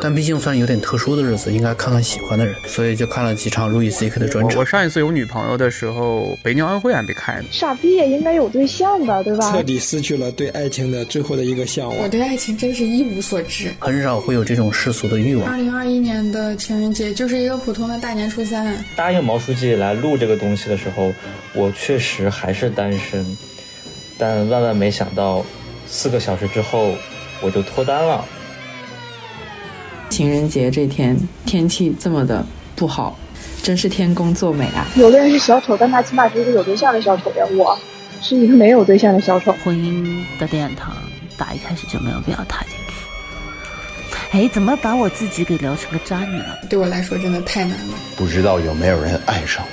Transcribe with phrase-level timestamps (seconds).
[0.00, 4.58] 但毕竟算有点特殊的日子，应该看看喜欢的人，所以就看了几场路易 C K 的专场。
[4.58, 7.44] 我上一次有女朋友的时候，北京奥运会还没开呢。
[7.50, 9.50] 傻逼也应该有对象吧，对吧？
[9.50, 11.96] 彻底失去了对爱情的最后的一个向往。
[11.96, 15.48] 我对爱情真是一无所知，很少会有这种世俗的欲望。
[15.48, 18.76] 二零二一年的情人节就是一个普通的大年初三。
[18.94, 21.12] 答应毛书记来录这个东西的时候，
[21.54, 23.24] 我确实还是单身，
[24.18, 25.44] 但万万没想到，
[25.86, 26.94] 四个小时之后
[27.40, 28.24] 我就脱单了。
[30.14, 32.46] 情人节这天天气这么的
[32.76, 33.18] 不好，
[33.64, 34.86] 真是天公作美啊！
[34.94, 37.44] 有的人是小丑，但他起码是一个有对象的小丑呀。
[37.56, 37.76] 我
[38.22, 39.52] 是一个没有对象的小丑。
[39.64, 40.96] 婚姻的殿堂，
[41.36, 44.38] 打一开始就没有必要踏进去。
[44.38, 46.60] 哎，怎么把我自己给聊成个渣女了？
[46.70, 47.94] 对我来说真的太难了。
[48.16, 49.64] 不知道有没有人爱上？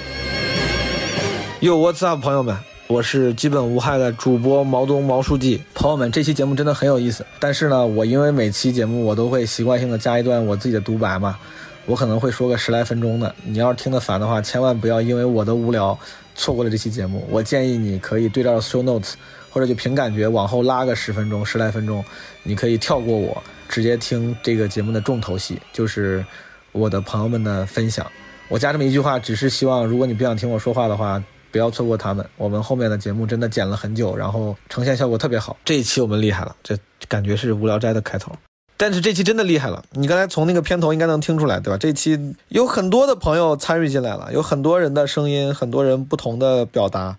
[1.59, 2.57] 哟 What's up，朋友们？
[2.91, 7.25] 我是基本无害的主播毛东毛书记，朋友们，这期节目真的很有意思。
[7.39, 11.39] 但是呢，我因为每期节目我都会习惯性的加一段我自己的独白嘛，
[11.85, 13.33] 我可能会说个十来分钟的。
[13.45, 15.97] 你要是听得烦的话，千万不要因为我的无聊
[16.35, 17.25] 错过了这期节目。
[17.29, 19.13] 我建议你可以对照 show notes，
[19.49, 22.03] 或者就凭感觉往后拉个十分钟、十来分钟，
[22.43, 26.25] 你可以跳过我，直接听这个节目的重头戏，就是
[26.73, 28.05] 我的朋友们的分享。
[28.49, 31.23] 我加这么一句话，只是希望如果你不想听我说话的话。
[31.51, 32.25] 不要错过他们。
[32.37, 35.57] 我们后面的节目真的剪了很久，然后呈现效果特别好。
[35.65, 36.77] 这一期我们厉害了，这
[37.07, 38.31] 感觉是无聊斋的开头。
[38.77, 41.77] 但是这期真的厉害了，你刚才从那个片头应该能听出来，对吧？
[41.77, 47.17] 这期有很多的朋友参与进来了，有很多人的声音，很多人不同的表达。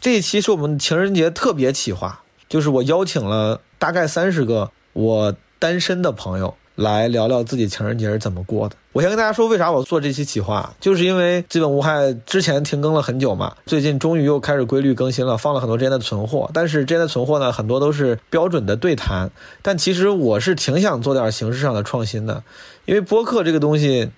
[0.00, 6.54] 这一期是我们情人节特别企划，就是我邀请了大概三十个我单身的朋友。
[6.74, 8.76] 来聊聊自己情人节是怎么过的。
[8.92, 16.48] 我先跟大家说，为啥我做这期企划，就是因为基本无害之前停更了很久嘛，最近终于又开始规律更新了，放了很多之前的存货。
[16.54, 19.30] 但是之前的存货呢，很多都是标准的对谈。
[19.62, 22.42] 但其实我是挺想做点形式上的创新的，
[22.84, 24.08] 因为播客这个东西，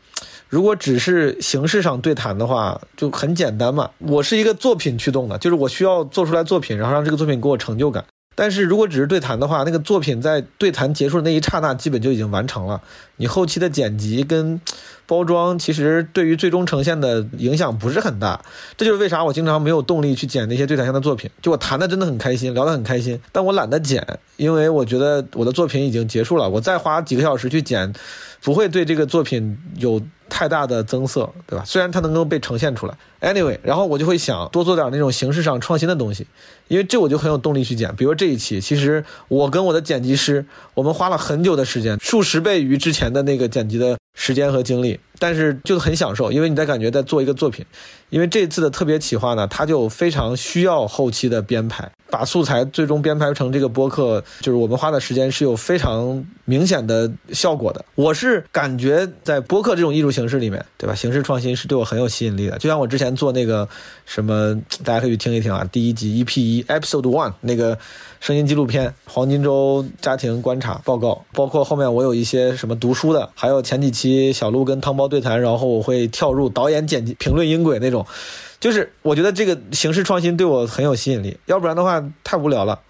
[0.48, 3.90] 如果只是形式上对谈的话，就很简单嘛。
[3.98, 8.04] 我是一个作品驱动的，就是我需要做出来作品，然后让这个作品给我成就感。
[8.36, 12.80] 但是如果只是对谈的话，那个作品在对谈结束的那一刹那，基本就已经完成了。
[13.16, 14.60] 你后期的剪辑跟
[15.06, 18.38] 包装，其实对于最终呈现的影响不是很大。
[18.76, 21.30] 这就是为啥我经常没有动力去剪那些对谈性的作品。
[21.40, 27.90] 就我谈的真的很开心，聊得很开心，但我懒得剪，因为我觉得我的作品已经结束了，我再花几个小时去剪，
[28.42, 31.64] 不会对这个作品有太大的增色，对吧？
[31.64, 32.94] 虽然它能够被呈现出来。
[33.22, 36.26] Anyway，然后我就会想多做点那种形式上创新的东西，
[36.68, 37.94] 因为这我就很有动力去剪。
[37.96, 40.44] 比如这一期，其实我跟我的剪辑师，
[40.74, 47.64] 我们花了很久的时间，数十倍于之前的那个剪辑的时间和精力，但是就很享受，因为你在感觉在做一个作品。
[48.10, 57.84] 因为这次的特别企划呢，它就非常需要后期的编排，把素材最终编排成这个播客，就是我们花的时间是有非常明显的效果的。
[57.94, 60.94] 我是感觉在播客这种艺术形式里面，对吧？
[60.94, 63.16] 形式创新是对我很有吸引力的，就像我之前。
[63.16, 63.66] 做那个
[64.04, 65.66] 什么，大家可以听一听啊。
[65.72, 67.78] 第一集 EP 一 Episode One 那个
[68.20, 78.04] 声音纪录片《黄金周家庭观察报告》，包括后面我有一些什么读书的，还有前几期小鹿跟汤包对谈，然后我会跳入导演剪辑、评论音轨那种，
[78.58, 82.80] 就是我觉得这个形式创新对我很有吸引力，要不然的话太无聊了。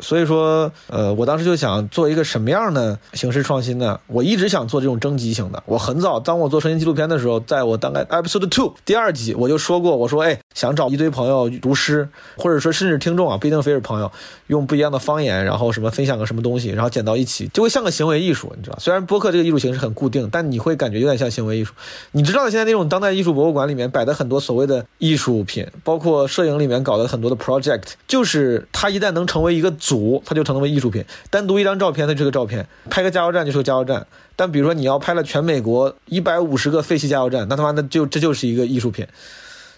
[0.00, 3.98] 所以说，呃，我当时就想做一个什么样的形式创新呢？
[4.06, 5.62] 我一直想做这种征集型的。
[5.66, 14.10] 我很早，当我做声音纪录片的时候，在我大概 episode two 第二集，我就说过，我说，哎，想找一堆朋友读诗，或者说甚至听众啊，不一定非是朋友，
[14.48, 18.78] 用不一样的方言，然后什么分享个什么东西，然后剪到一起，就会像个行为艺术，你知道？
[18.80, 21.72] 虽然播客这个艺术形式很固定，但你会感觉有点像行为艺术。
[22.12, 31.04] 你知道现在那种当代艺术博物馆里面摆的很多所谓的艺术品，包括摄影里面搞的很多的 project，就是它一旦能成为一个组，它就成为艺术品。
[31.28, 34.06] 单独一张照片，它就是个照片；拍个加油站就是个加油站。
[34.34, 39.06] 但比如说你要拍了全美国一百五十个废弃加油站，那他妈的就这就是一个艺术品。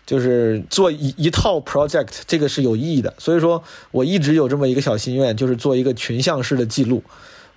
[0.07, 3.13] 就是做一一套 project，这个是有意义的。
[3.19, 7.03] 所以说我一直有这么一个小心愿，就是做一个群像式的记录。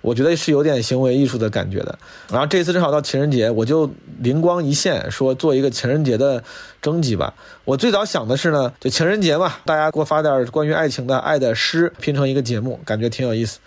[0.00, 1.98] 我觉得是有点行为艺术的感觉的。
[2.30, 6.42] 然后这次正好到情人节，我就灵光一现，说做一个情人节的
[6.80, 7.34] 征集吧。
[7.64, 13.58] 我最早想的是呢，就情人节嘛，大家给我发点关于爱情的爱的诗，拼成一个节目，感觉挺有意思。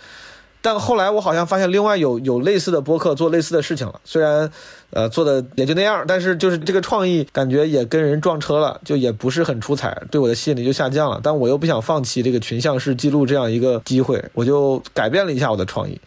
[0.64, 4.50] 但后来我好像发现另外有有类似的播客做类似的事情了，虽然
[4.90, 11.20] 呃做的也就那样，但是就是这个创意感觉也跟人撞车了，就也不是很出彩，对我的吸引力就下降了。
[11.22, 16.02] 但我又不想放弃这个群像式记录这样一个机会，我就改变了一下我的创意。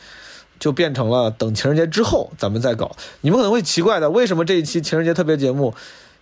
[0.59, 2.97] 就变成了等情人节之后咱们再搞。
[3.21, 5.75] 你们可能会奇怪的，为什么这一期情人节特别节目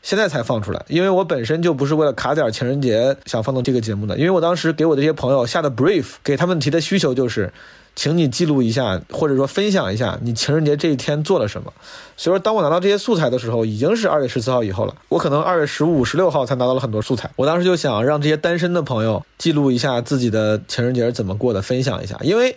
[0.03, 0.85] 现在才放出来？
[0.89, 7.53] 因为我本身就不是为了卡点情人节想放到这个节目的，因为我当时给我这些朋友下的 brief，给他们提的需求就是，
[7.97, 11.73] 请你记录一下，或者说分享一下你情人节这一天做了什么。
[12.17, 14.95] 所以说，当我拿到这些素材的时候，已经是二月十四号以后了。
[15.09, 17.31] 我可能二月十五、十六号才拿到了很多素材。
[17.37, 22.57] 我当时就想让这些单身的朋友记录一下自己的情人节是怎么过的，分享一下，因为。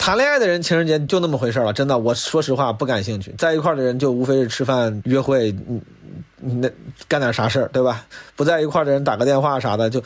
[0.00, 3.34] 谈恋爱的人情人节就那么回事了，真的，我说实话不感兴趣。
[3.36, 5.97] 在一块的人就无非是吃饭、约会，你你
[6.40, 6.70] 那
[7.08, 8.06] 干点啥事儿，对吧？
[8.36, 10.02] 不在一块的人打个电话啥的，就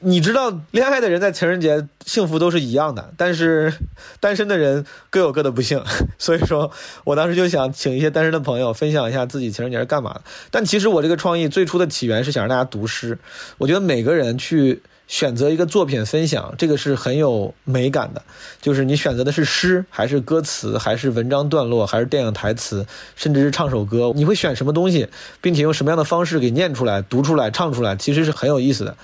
[0.00, 3.72] 你知道，恋爱的人在情人节幸福都是一样的，但是
[4.20, 5.82] 单身的人各有各的不幸。
[6.18, 6.70] 所以说
[7.04, 10.22] 我当时就想请一些单身的朋友分享一下自己情人节是干嘛的。
[10.50, 13.18] 但其实我这个创意最初的起源是想让大家读诗，
[13.58, 14.82] 我觉得每个人去。
[15.10, 18.22] 选择一个作品分享，这个是很有美感的。
[18.62, 22.86] 就是你选择的是诗，还是歌词，还是文章段落，还是电影台词，
[23.16, 25.08] 甚至是唱首歌，你会选什么东西，
[25.40, 28.96] 并且用什么样的方式给念出来、读出来、唱出来，其实是很有意思的。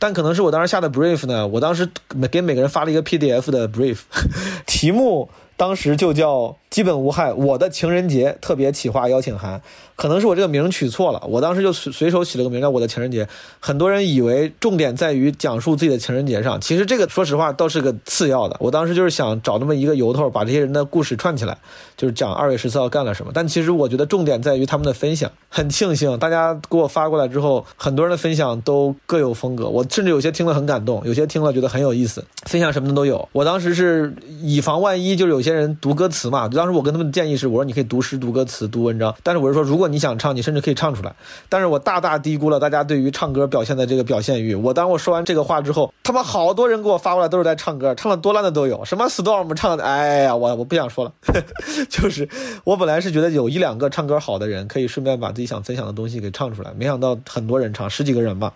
[0.00, 1.88] 但可能是我当时下的 brief 呢，我当时
[2.32, 3.98] 给每个人发了一个 PDF 的 brief，
[4.66, 6.56] 题目当时就叫。
[6.72, 7.30] 基本无害。
[7.34, 9.60] 我的情人节特别企划邀请函，
[9.94, 11.22] 可能是我这个名取错了。
[11.28, 13.28] 我当时就随随手起了个名叫“我的情人节”。
[13.60, 18.56] 很多人以为重点在于讲述自己的情人节上，其实这个说实话倒是个次要的。
[18.58, 21.58] 我当时就是想找那么一个由头，把这些人的故事串起来，
[21.94, 23.30] 就是讲二月十四号干了什么。
[23.34, 25.30] 但其实我觉得重点在于他们的分享。
[25.50, 29.68] 很庆幸大家给我发过来之后，很多人的分享都各有风格。
[29.68, 33.28] 我甚至有些听了很感动，有些听了觉得很有意思，分享什么的都有。
[33.32, 36.48] 我当时是以防万一，就是有些人读歌词嘛。
[36.62, 41.12] 当时我跟他们的建议是，我说你可以读诗、读歌词、读文章，但是我是说，如果你想唱，你甚至可以唱出来。
[41.48, 44.54] 但是我大大低估了大家对于唱歌表现的这个表现欲。
[44.54, 51.12] 我当我说完这个话之后，他们好多人给我发过来都是在唱歌，唱的多烂的都有，什么 storm 唱的，哎呀，我我不想说了。
[51.90, 52.28] 就是
[52.62, 58.52] 我本来是觉得有一两个唱歌好的人，可以顺便把自己想分享的东西给唱出来，没想到很多人唱，十几个人吧。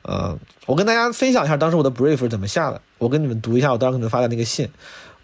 [0.00, 4.66] 呃，我跟大家分享一下当时我的 brief 怎么下的，我跟你们读一下我当时给你们发的那个信。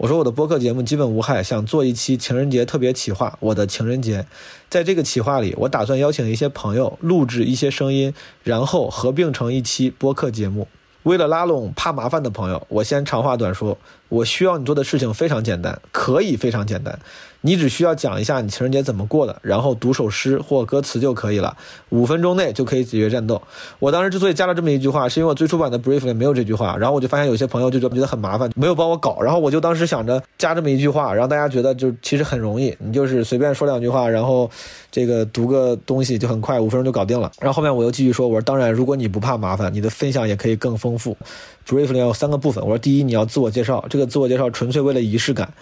[0.00, 3.36] 我说我的播客节目基本无害，想做一期情人节特别企划。
[3.38, 4.24] 我的情人节，
[4.70, 10.66] 在这个企划里，我打算邀请一些朋友录制一些声音，然后合并成一期播客节目。
[11.02, 13.76] 为了拉拢怕麻烦的朋友，我先长话短说。
[14.08, 16.98] 我需要你做的事情非常简单，可以非常简单。
[17.42, 21.56] 你只需要讲一下你情人节怎么过的，然后读首诗或歌词就可以了，
[21.88, 23.40] 五分钟内就可以解决战斗。
[23.78, 29.20] 我当时之所以加了这么一句话，是因为我最初版的 brief 里没有这句话，然后我就发现有些朋友就觉得很麻烦，没有帮我搞。
[29.20, 34.50] 然后我就当时想着加这么一句话，让大家觉得就其实很容易，你就是随便说两句话，然后
[34.90, 37.32] 这个读个东西就很快，五分钟就搞定了。
[37.40, 41.16] 然后后面我又继续说，我说当然，如果你不怕麻烦，你的分享也可以更丰富。
[41.66, 45.52] brief 里有三个部分，我说第一，你要自我介绍，这个自我介绍纯粹为了仪式感。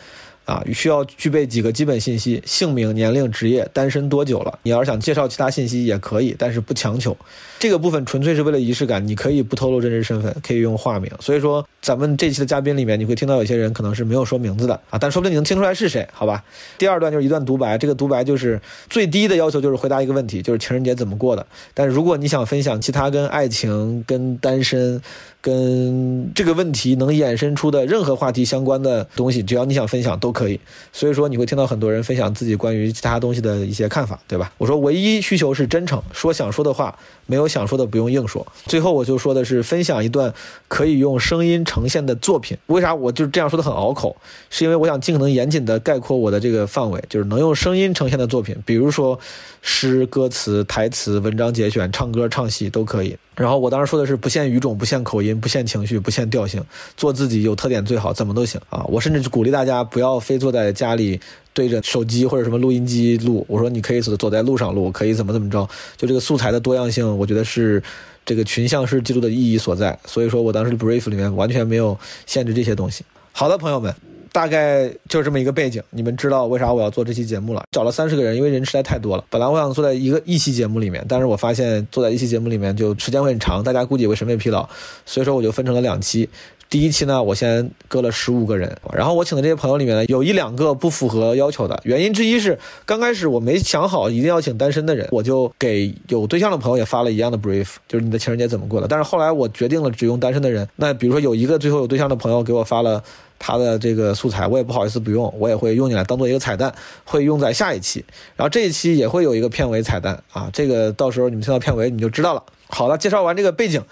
[0.48, 4.58] 啊，需要具备几个基本信息：姓名、年龄、职业、单身多久了。
[4.62, 7.14] 你要是想介绍其他信息也可以，但是不强求。
[7.58, 11.10] 这个部分纯粹是为了仪式感，你可以不透露真实身份，可以用化名。
[11.20, 16.44] 所以说，咱们这期的嘉宾里面，你会听到有些人可能是没有说名字的啊，但说不定你能听出来是谁，好吧？
[16.78, 21.46] 第二段就是一段独白，这个独白就是最低的要求，就是回答一个问题，就是情人节怎么过的。
[21.75, 25.02] 但如果你想分享其他跟爱情、跟单身。
[25.40, 30.59] 跟这个问题能衍生出的任何话题相关的东西，只要你想分享都可以。
[30.92, 34.52] 所以说你会听到很多人分享自己关于其他东西的一些看法，对吧？
[34.59, 38.47] 我说唯一需求是真诚，说想说的话，没有想说的不用硬说。
[38.67, 40.33] 最后我就说的是分享一段
[40.69, 42.57] 可以用声音呈现的作品。
[42.67, 44.17] 为啥我就这样说的很拗口？
[44.50, 49.19] 是因为我想尽可能严谨的概括我的这个范围，就是能用声音呈现的作品，比如说
[49.62, 53.17] 诗、歌词、台词、文章节选、唱歌、唱戏都可以。
[53.38, 56.61] 然后我当时说的是不限语种、不限口音、不限情绪、不限调性，
[56.97, 58.85] 做自己有特点最好，怎么都行啊！
[58.88, 61.21] 我甚至鼓励大家不要非坐在家里
[61.54, 67.80] 对着手机或者什么录音机录，我说你可以走走在路上录，可以怎么怎么着，就这个素材的多样性，我觉得是
[68.26, 69.97] 这个群像式记录的意义所在。
[70.04, 73.04] 所以说我当时的 brief 里面完全没有限制这些东西。
[73.30, 73.95] 好的，朋友们。
[74.32, 77.64] 大概就是这么一个背景，你们知道为啥我要做这期节目了？
[77.70, 79.25] 找了三十个人，因为人实在太多了。
[79.30, 84.68] 本来我想坐在一个一期节目里面，但是我发现坐在一期节目里面就时间会很长，大家估计也会审美疲劳，
[85.06, 86.28] 所以说我就分成了两期。
[86.70, 98.87] 第一期呢，我先割了十五个人，然后我请的这些朋友里面呢，有一两个不符合要求的，原因之一是刚开始我没想好一定要请单身的人，我就给有对象的朋友也发了一样的 brief，就是你的情人节怎么过的。
[98.87, 103.02] 但是后来我决定了只用单身的人，那比如说有一个最后有对象的朋友给我发了。
[103.38, 108.04] 他的这个素材我也不好意思不用，我也会用进来当做一个彩蛋，会用在下一期。
[108.37, 112.42] 然后这一期也会有一个片尾彩蛋啊，这个到时候你们听到片尾你就知道了。
[112.68, 113.83] 好了，介绍完这个背景，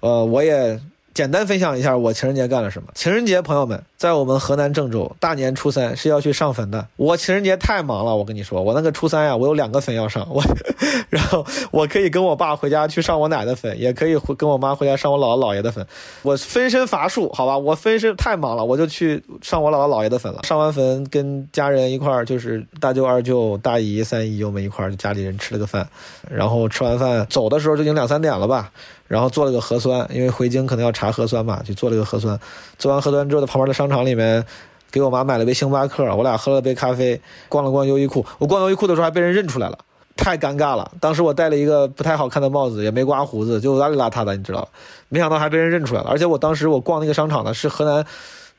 [0.00, 0.80] 呃，我也。
[1.14, 2.88] 简单分享一下我情人节干了什么。
[2.94, 6.86] 情人节，朋友们，在我们河南郑州，大年初三是要去上坟的。
[6.96, 10.42] 我情人节太忙了，我跟你说，我那个初三呀，我有两个坟要上，我，
[11.10, 15.86] 然后我可以跟我爸回家去上我奶的坟，也可以跟我妈回家上我姥姥姥爷的坟。
[16.22, 20.40] 我分身乏术，好吧，我分身太忙了，我就去上我姥姥姥爷的坟了。
[20.44, 25.86] 上完坟，跟家人一块儿，就是大舅、二舅、大姨、三姨，我们一块儿，家里人吃了个饭，
[26.30, 28.72] 然后吃完饭走的时候就已经两三点了吧。
[29.12, 32.40] 然后做了个核酸，因为回京可能要查核酸嘛，就做了个核酸。
[32.78, 34.42] 做完核酸之后，在旁边的商场里面，
[34.90, 38.24] 给我妈买了杯星巴克，我俩喝了杯咖啡，逛了逛优衣库。
[38.38, 39.78] 我逛优衣库的时候还被人认出来了，
[40.16, 40.90] 太尴尬了。
[40.98, 44.68] 当时我戴了一个不太好看的帽子，也没刮胡子，就邋里邋遢的，你知道吧
[45.10, 46.08] 没想到还被人认出来了。
[46.08, 48.02] 而且我当时我逛那个商场呢，是河南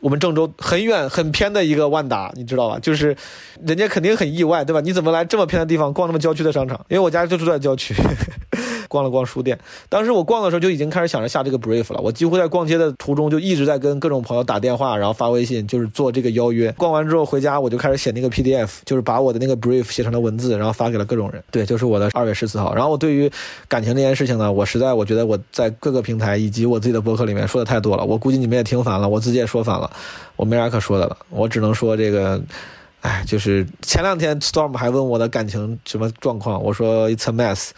[0.02, 2.78] 我们郑州很远很偏的一个万达，你知道吧？
[2.80, 3.18] 就是
[3.66, 4.82] 人家肯定很意外，对吧？
[4.82, 6.80] 你怎么来这么偏的地方逛那么郊区的商场？
[6.90, 7.96] 因为我家就住在郊区。
[8.94, 9.58] 逛了逛书店，
[9.90, 12.00] 当时我逛的时候就已经开始想着下这个 brief 了。
[12.00, 16.72] 我几乎在逛街的途中就一直在跟各种朋友打电话，然后发微信，就是做这个邀约。
[16.74, 21.44] 逛完之后回家，我就开始写那个 PDF，就是把我的那个 brief 写成了文字，然后发给了各种人。
[21.50, 22.76] 对，就是我的二月十四号。
[22.76, 23.32] 然后我对于
[23.68, 29.90] 感情这件事情呢，我实在我觉得我在各个平台以及我自己的博客里面说的太多了，我估计你们也听烦了，我自己也说烦了，
[30.36, 31.18] 我没啥可说的了。
[31.32, 32.40] 我只能说这个，
[33.02, 37.72] 哎，就是前两天 Storm 还问我的感情什么状况，我说 It's a mess。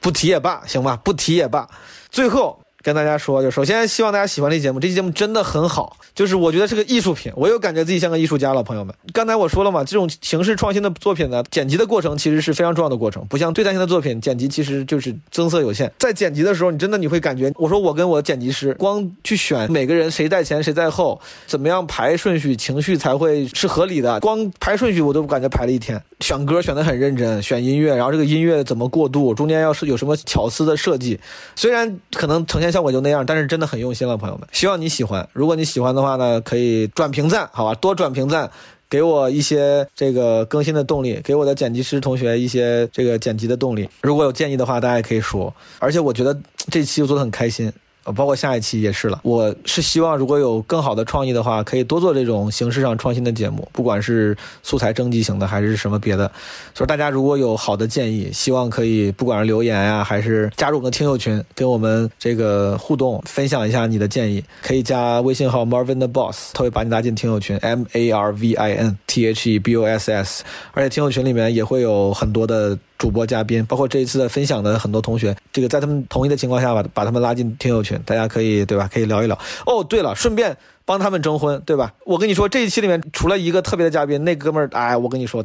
[0.00, 1.68] 不提也罢，行吧，不提也罢。
[2.10, 8.94] 最后跟大家说，就首先希望大家喜欢这期节目，这期节目真的很好，就是我觉得是个艺术品，我又感觉自己像个艺术家了，朋友们。
[9.12, 15.92] 刚才我说了嘛，这种形式创新的作品呢，剪辑的过程其实是非常重要的过程，不像对谈型的作品，剪辑其实就是增色有限。
[15.98, 24.18] 在剪辑的时候，你真的你会感觉，我说我跟我剪辑师光去选每个人谁在前谁在后，怎么样排顺序，情绪才会是合理的。
[24.20, 26.02] 光排顺序我都感觉排了一天。
[26.20, 31.18] 选歌选得很认真，选音乐，然后这个音乐怎么过渡，中间要是有什么巧思的设计，
[31.56, 35.28] 虽然可能呈现效果就那样，但是真的很用心了，朋友们，希望你喜欢。
[35.32, 38.50] 如果你喜欢的话呢，可以转评赞，好吧，多转评赞，
[38.88, 43.88] 给我一些这个更新的动力，给我的剪辑师同学一些这个剪辑的动力。
[44.02, 45.52] 如果有建议的话，大家也可以说。
[45.78, 46.36] 而且我觉得
[46.70, 47.72] 这期我做的很开心。
[48.12, 49.20] 包括下一期也是了。
[49.22, 56.30] 我是希望如果有更好的创意的话，可以多做这种形式上创新的节目，不管是素材征集型的还是什么别的。
[56.74, 64.42] 所以大家如果有好的建议，希望可以不管是留言呀，还是加入我们的听友群，跟我们这个互动，分享一下你的建议。
[64.62, 70.10] 可以加微信号 Marvin the Boss，他会把你拉进听友群 M A R V I N T H E B O S
[70.10, 70.44] S。
[70.72, 72.78] 而且听友群里面也会有很多的。
[73.00, 78.90] 主播嘉宾，包括这一次的分享的很多同学，这个在他们同意的情况下，把把他们拉进听友群，大家可以对吧？
[78.92, 79.38] 可以聊一聊。
[79.64, 80.54] 哦，对了，顺便
[80.84, 81.94] 帮他们征婚，对吧？
[82.04, 85.42] 我跟你说，这一期里面除了一个特别的嘉宾，那哥们儿，哎，我跟你说，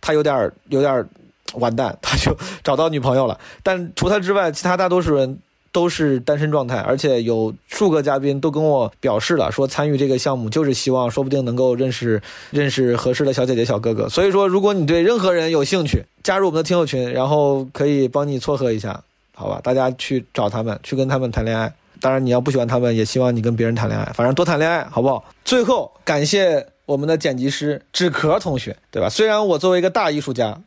[0.00, 1.08] 他有点儿有点儿
[1.52, 3.38] 完蛋，他就找到女朋友了。
[3.62, 5.38] 但除他之外，其他大多数人。
[5.76, 14.08] 都是单身状态，而且有数个嘉宾都跟我表示了，说参与这个项目就是希望，说不定能够认识认识合适的小姐姐、小哥哥。
[14.08, 18.98] 所以说，如果你对任何人有兴趣，加入我们的听友群，然后可以帮你撮合一下，
[19.34, 19.60] 好吧？
[19.62, 21.70] 大家去找他们，去跟他们谈恋爱。
[22.00, 25.22] 当然，你要不喜欢他们，也希望你跟别人谈恋爱，反正多谈恋爱，好不好？
[25.44, 29.10] 最后，感谢我们的剪辑师纸壳同学，对吧？
[29.10, 30.58] 虽然我作为一个大艺术家。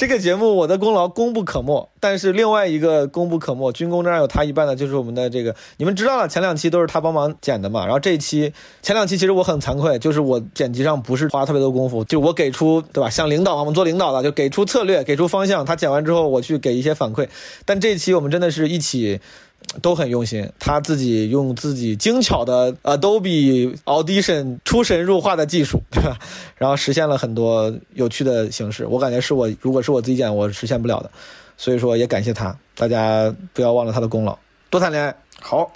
[0.00, 17.28] 这个节目我的功劳功不可没，但是另外一个功不可没，军功章有他一半的，就是我们的这个，你们知道了，前两期都是他帮忙剪的嘛，然后这一期前两期其实我很惭愧，就是我剪辑上不是花特别多功夫，就我给出对吧，像领导啊，我们做领导的就给出策略，给出方向，他剪完之后我去给一些反馈，
[17.66, 19.20] 但这一期我们真的是一起。
[19.82, 26.18] 都很用心，他自己用自己精巧的 Adobe Audition 出神入化的技术，对吧？
[26.56, 28.86] 然后实现了很多有趣的形式。
[28.86, 31.10] 我感觉是我如果是我自己剪，我实现不了的。
[31.56, 34.36] 所以说也感谢他，大家不要忘了他的功劳。
[34.70, 35.70] 多谈恋爱，好。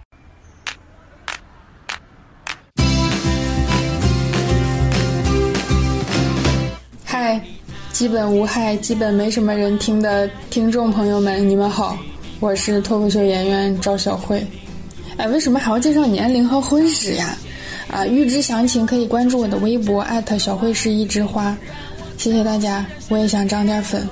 [7.05, 7.41] 嗨，
[7.93, 11.97] 基本无害，基本没什么人听的听众朋友们，你们好。
[12.45, 14.47] 我是脱口秀演员赵小慧，
[15.17, 17.35] 哎，为什么还要介绍年龄和婚史呀？
[17.91, 21.57] 啊，预知详情可以关注我的微博艾特小慧是一枝花，
[22.19, 24.07] 谢谢大家，我也想涨点粉。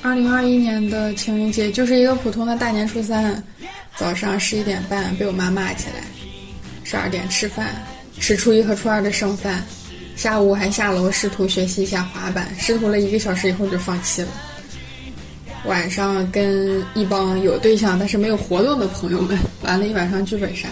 [0.00, 3.44] 二零二一年的情人节就是一个普通的大年初三，
[3.96, 6.04] 早上十一点半被我妈骂起来。
[6.84, 7.66] 十二点吃饭，
[8.18, 9.62] 吃初一和初二的剩饭，
[10.16, 14.28] 下午还下楼试图学习一下滑板，试图了一个小时以后就放弃了。
[15.66, 20.68] 晚上跟一帮有对象但是没有活动的朋友们玩了一晚上剧本杀。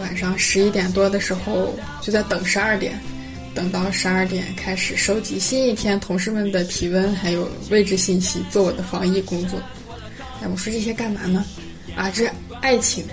[0.00, 2.98] 晚上十一点多的时候就在等十二点，
[3.54, 9.58] 等到十二点开始收集新一天同事们的体温还有位置信息，做我的防疫工作。
[10.40, 11.44] 哎，我说这些干嘛呢？
[11.96, 12.30] 啊，这
[12.60, 13.04] 爱情。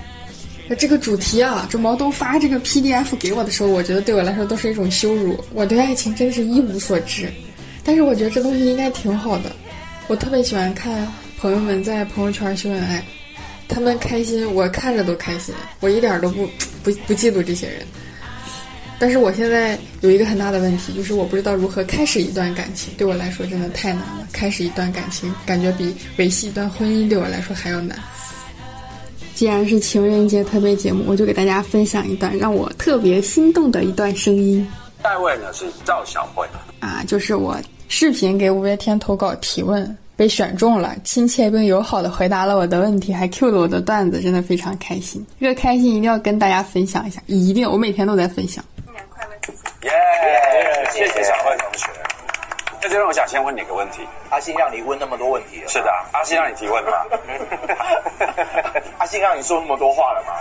[0.80, 5.44] 这个主题啊，这毛东发这个 PDF 给我的时候，我觉得对我来说都是一种羞辱。
[5.54, 7.32] 我对爱情真是一无所知，
[7.84, 9.52] 但是我觉得这东西应该挺好的。
[10.08, 11.08] 我特别喜欢看
[11.40, 13.04] 朋友们在朋友圈秀恩爱，
[13.68, 16.46] 他们开心，我看着都开心，我一点都不
[16.84, 17.78] 不不嫉妒这些人。
[19.00, 24.28] 但是我现在有一个很大的问题，就是我不知道如何开始一段感情，对我来说真的太难了。
[24.32, 27.98] 开始一段感情，感觉比维系一段婚姻对我来说还要难。
[29.34, 34.66] 既然是情人节特别节目，我就给大家分享一段让我特别心动的一段声音。
[35.02, 36.48] 下一位呢是赵小慧
[36.80, 45.26] 啊，就是我视频给五月天投稿提问被选中了，亲切并友好的回答了我的问题，还 Q 了我的段子，真的非常开心。
[45.40, 48.64] 这个开心一定要跟大家分享一下，一定，我每天都在分享。
[48.84, 49.32] 新年快乐，
[49.90, 50.90] 耶！
[50.92, 51.88] 谢谢小慧同学。
[52.82, 54.02] 那就让我想先问你个问题。
[54.30, 55.68] 阿信让你问那么多问题了？
[55.68, 56.92] 是的，阿信让你提问吗？
[59.00, 60.34] 阿信让你说那么多话了吗？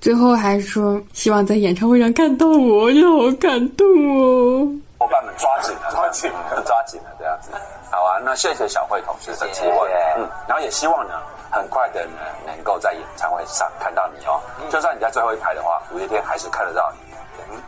[0.00, 3.86] 最后还说希望在演唱会上看到我，我就好感动
[4.18, 4.68] 哦。
[4.98, 7.50] 伙伴们抓紧了，抓紧了，抓紧了，这样子。
[7.90, 11.14] 好啊，那谢谢小慧同学的提问，嗯，然后也希望呢，
[11.50, 12.12] 很快的呢，
[12.46, 14.40] 能够在演唱会上看到你哦。
[14.70, 17.14] 就算你在最后一排的话，五月天还是看得到你。
[17.52, 17.60] 嗯，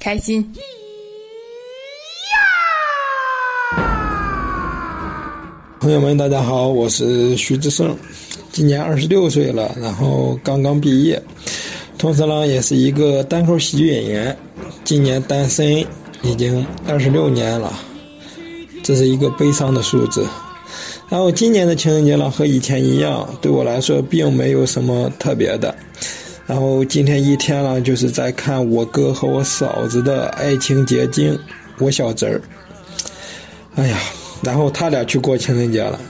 [0.00, 0.54] 开心。
[5.80, 7.94] 朋友们，大家好，我是徐志胜，
[8.52, 11.22] 今年二十六岁了，然后刚刚毕业，
[11.98, 14.36] 同时呢，也是一个单口喜剧演员，
[14.84, 15.86] 今年单身
[16.22, 17.72] 已经二十六年了，
[18.82, 20.26] 这是一个悲伤的数字。
[21.08, 25.74] 然后今年的情人节呢，和以前一样，对我来说并没有什么特别的。
[26.46, 31.38] 然后今天一天呢，就是在看我哥和我嫂子的爱情结晶，
[31.78, 32.40] 我小侄儿。
[33.76, 33.98] 哎呀。
[34.42, 36.00] 然后他俩去过情人节了，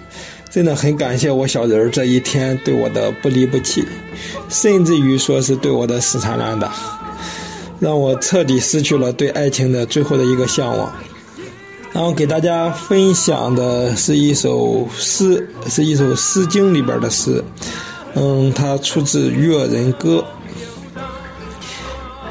[0.48, 3.84] 真的很感谢我小人儿这一天对我的不离不弃，
[4.48, 6.72] 甚至于说是对我的死缠烂打，
[7.80, 10.92] 让我彻底失去了对爱情的最后的一个向往。
[11.92, 17.42] 然后给大家分享的是一首诗，是一首《诗经》里边的诗，
[18.14, 20.18] 嗯，它出自《越人歌》。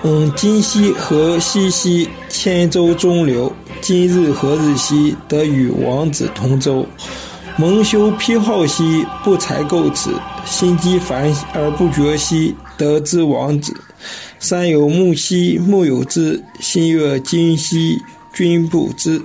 [0.04, 3.52] 嗯，今夕何夕兮，千舟中流。
[3.82, 6.86] 今日何日兮，得与王子同舟。
[7.58, 10.10] 蒙羞披好兮，不才垢齿。
[10.45, 13.76] 心机烦而不绝兮，得知王子。
[14.39, 18.01] 山有木兮木有枝，心悦今兮
[18.33, 19.21] 君不知。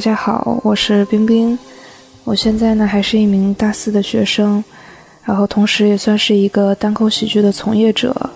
[0.00, 1.58] 大家好，我是冰冰。
[2.24, 4.64] 我现在呢还是一名大四的学生，
[5.24, 8.30] 然后同时也算是一个单口喜剧的从业者。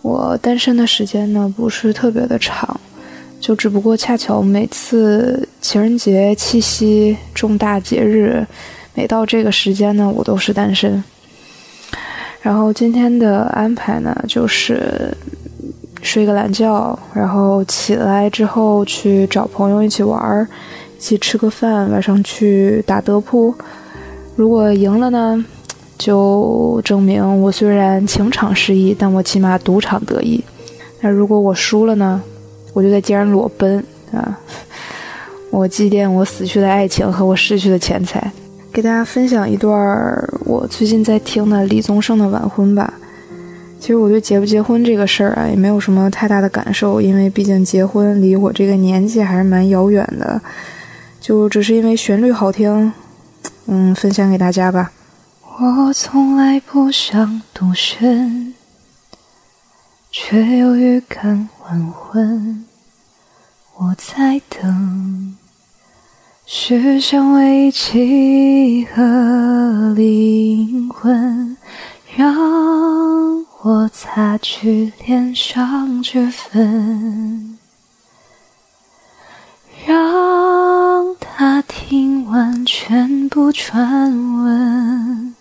[0.00, 2.80] 我单身的时间呢不是特别的长，
[3.38, 8.42] 就只不过恰巧每次情人节、七夕、重大节日，
[8.94, 11.04] 每到这个时间呢，我都是单身。
[12.40, 15.14] 然后今天的安排呢就是。
[16.02, 20.46] 睡个懒觉，然后起来之后去找朋友一起玩儿，
[20.98, 23.54] 一起吃个饭，晚上去打德扑。
[24.36, 25.44] 如果赢了呢，
[25.98, 30.42] 就证明我虽然情场失意，但我起码赌场得意。
[31.00, 32.22] 那如果我输了呢，
[32.72, 34.38] 我就在街上裸奔啊！
[35.50, 38.32] 我祭奠我死去的爱情和我失去的钱财。
[38.72, 39.76] 给大家分享一段
[40.44, 42.94] 我最近在听的李宗盛的《晚婚》吧。
[43.80, 50.40] 其实我对结不结婚这个事儿啊，也没有什么太大的感受，因为毕竟结婚离我这个年纪还是蛮遥远的。
[51.20, 52.92] 就只是因为旋律好听，
[53.66, 54.92] 嗯，分享给大家吧。
[55.42, 58.54] 我从来不想独身，
[60.10, 62.64] 却又预感晚婚。
[63.76, 65.36] 我在等，
[66.46, 71.56] 是想为契合灵魂，
[72.16, 77.58] 让我擦去脸上脂粉，
[79.86, 84.10] 让他听完全部传
[84.44, 85.34] 闻。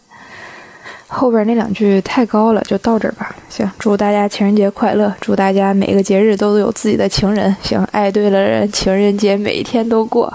[1.07, 3.33] 后边那两句太高了，就到这儿吧。
[3.47, 7.55] 行，祝大家情人节快乐，祝大家每个节日都有自己的情人。
[7.61, 10.27] 行，爱对了人，情人节每一天都过。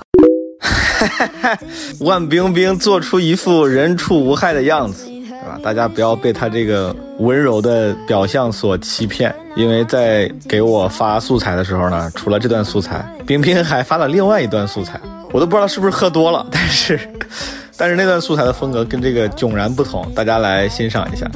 [0.59, 1.59] 哈哈哈
[2.01, 5.07] 万冰冰做出一副人畜无害的样子，
[5.45, 5.61] 对吧？
[5.63, 14.99] 大家不要被他这个温柔的表象所欺骗，因为在给我发素材的时候呢，除了这段素材，冰冰还发了另外一段素材，
[15.33, 16.99] 我都不知道是不是喝多了，但是。
[17.77, 21.29] 但是那段素材的风格跟这个迥然不同，大家来欣赏一下。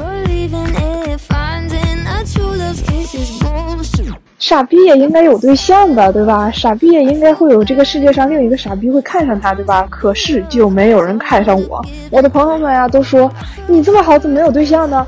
[4.48, 6.50] 傻逼也应该有对象吧，对吧？
[6.50, 9.86] 傻逼也应该会有这个世界上另一个傻逼会看上他，对吧？
[9.90, 11.84] 可是就没有人看上我。
[12.10, 13.30] 我的朋友们呀都说
[13.66, 15.06] 你这么好，怎么没有对象呢？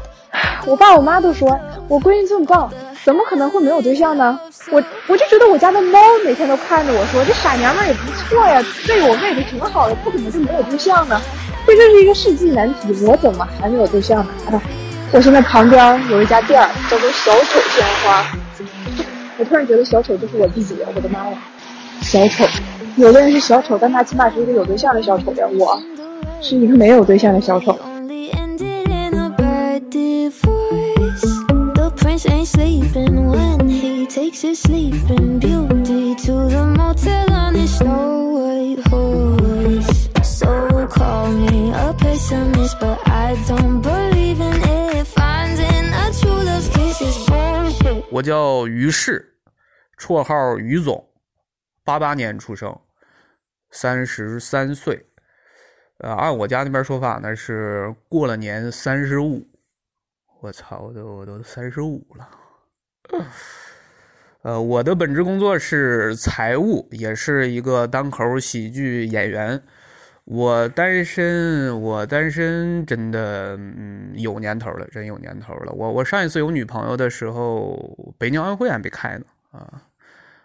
[0.66, 2.70] 我爸我妈都说我闺女这么棒，
[3.02, 4.38] 怎么可能会没有对象呢？
[4.70, 11.18] 我我就觉得我家的猫每天都看着我说这傻娘们也不错呀，对我喂的挺好的，不可能就没有对象呢。
[11.66, 14.30] 这就是一个世纪难题，我怎么还没有对象呢？
[14.50, 14.60] 哎，
[15.12, 18.22] 我现在旁边有一家店叫做小丑鲜花，
[19.40, 21.38] 我突然觉得小丑就是我自己，我的妈呀！
[22.02, 22.44] 小丑，
[22.96, 25.80] 有的人是小丑，但他起码是一个有对象的小丑呀，我
[26.42, 27.74] 是一个没有对象的小丑。
[34.10, 40.08] takes his sleeping beauty to the motel on his snow white horse.
[40.24, 44.69] So call me a pessimist, but I don't believe in it.
[48.20, 49.38] 我叫于适，
[49.96, 51.08] 绰号于总，
[51.82, 52.78] 八八年出生，
[53.70, 55.06] 三十三岁。
[56.00, 59.48] 呃，按我家那边说法呢，是过了年三十五。
[60.42, 62.28] 我操，我都我都三十五了。
[64.42, 69.62] 呃，我的本职工作是财务，也是一个单口喜剧演员。
[70.32, 75.72] 我单身，我单身真的嗯有年头了，真有年头了。
[75.72, 79.82] 我我上一次有女朋友的时候，北京奥运会还没开呢啊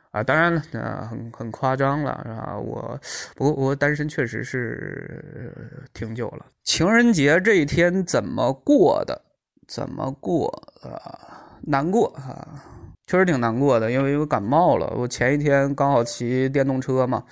[0.10, 0.24] 啊！
[0.24, 2.58] 当然了，啊很很夸张了是吧？
[2.58, 3.00] 我
[3.36, 6.48] 不过我单身确实是挺久了。
[6.64, 9.22] 情人节这一天怎么过的？
[9.68, 10.48] 怎么过
[10.82, 11.60] 啊？
[11.62, 12.66] 难过啊！
[13.08, 14.92] 确实挺难过的，因为我感冒了。
[14.98, 17.24] 我前一天刚好骑电动车嘛，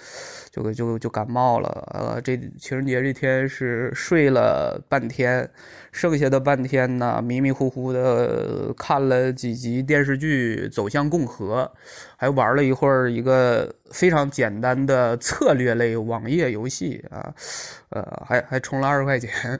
[0.51, 1.67] 就就就感冒了。
[1.91, 5.49] 呃，这情人节这天是睡了半天，
[5.91, 11.63] 剩下的半天呢，迷迷糊糊的看了几集电视剧《走向共和》，
[12.17, 17.33] 还玩了一会儿一个非常简单的策略类网页游戏啊，
[17.89, 19.59] 呃，还还充了二十块钱。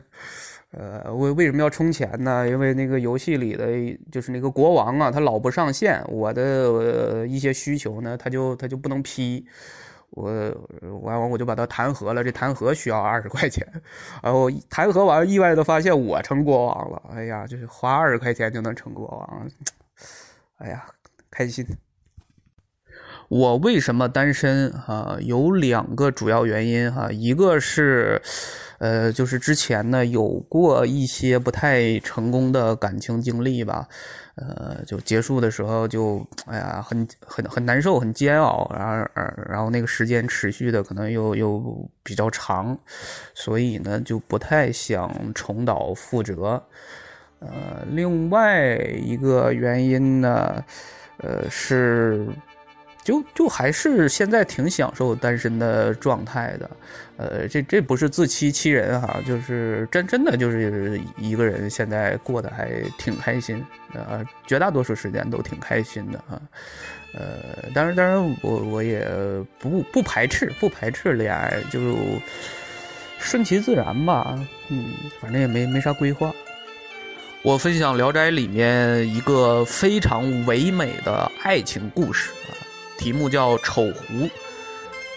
[0.76, 2.50] 呃，为为什么要充钱呢？
[2.50, 3.68] 因为那个游戏里的
[4.12, 9.46] 就是那个国王啊，他老不上线，我的一些需求呢，他就他就不能批，
[10.10, 10.32] 我
[11.04, 13.64] 完完我就把他弹劾了，这弹劾需要二十块钱，
[14.24, 19.48] 然后弹劾完意外的发现我成国王了，哎呀，就是花二十块钱就能成国王，
[20.58, 20.84] 哎呀，
[21.30, 21.64] 开心。
[23.30, 25.18] 我为什么单身啊？
[25.22, 28.20] 有两个主要原因哈，一个是。
[28.84, 33.88] 呃，就是之前呢有过一些不太成功的感情经历吧，
[34.36, 39.10] 呃，就结束的时候就哎呀，很很很难受，很煎熬，然后
[39.48, 42.78] 然后那个时间持续的可能又又比较长，
[43.34, 46.62] 所以呢就不太想重蹈覆辙。
[47.40, 50.62] 呃，另外一个原因呢，
[51.20, 52.28] 呃是。
[53.04, 56.70] 就就还是现在挺享受单身的状态的，
[57.18, 63.64] 呃，这这不是自欺欺人哈，就是真真的就是一个人现在过得还挺开心，
[63.94, 66.42] 呃，绝大多数时间都挺开心的哈，
[67.14, 69.06] 呃，当然当然我我也
[69.60, 71.80] 不不排斥不排斥恋爱，就
[73.20, 74.40] 顺其自然吧，
[74.70, 76.34] 嗯，反正也没没啥规划。
[77.42, 82.56] 我分享《聊斋》里面一个非常唯美的爱情故事啊。
[82.98, 84.14] 题目叫《丑狐》，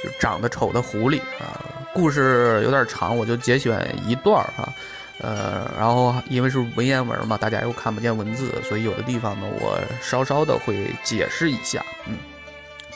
[0.03, 1.61] 就长得丑的狐狸啊。
[1.95, 4.73] 故事有点长，我就节选一段儿哈。
[5.21, 11.83] 呃，然后因为是文言文嘛，大家又看不见文字，所以有的地方呢，我稍稍的会解释一下。
[12.07, 12.19] 嗯，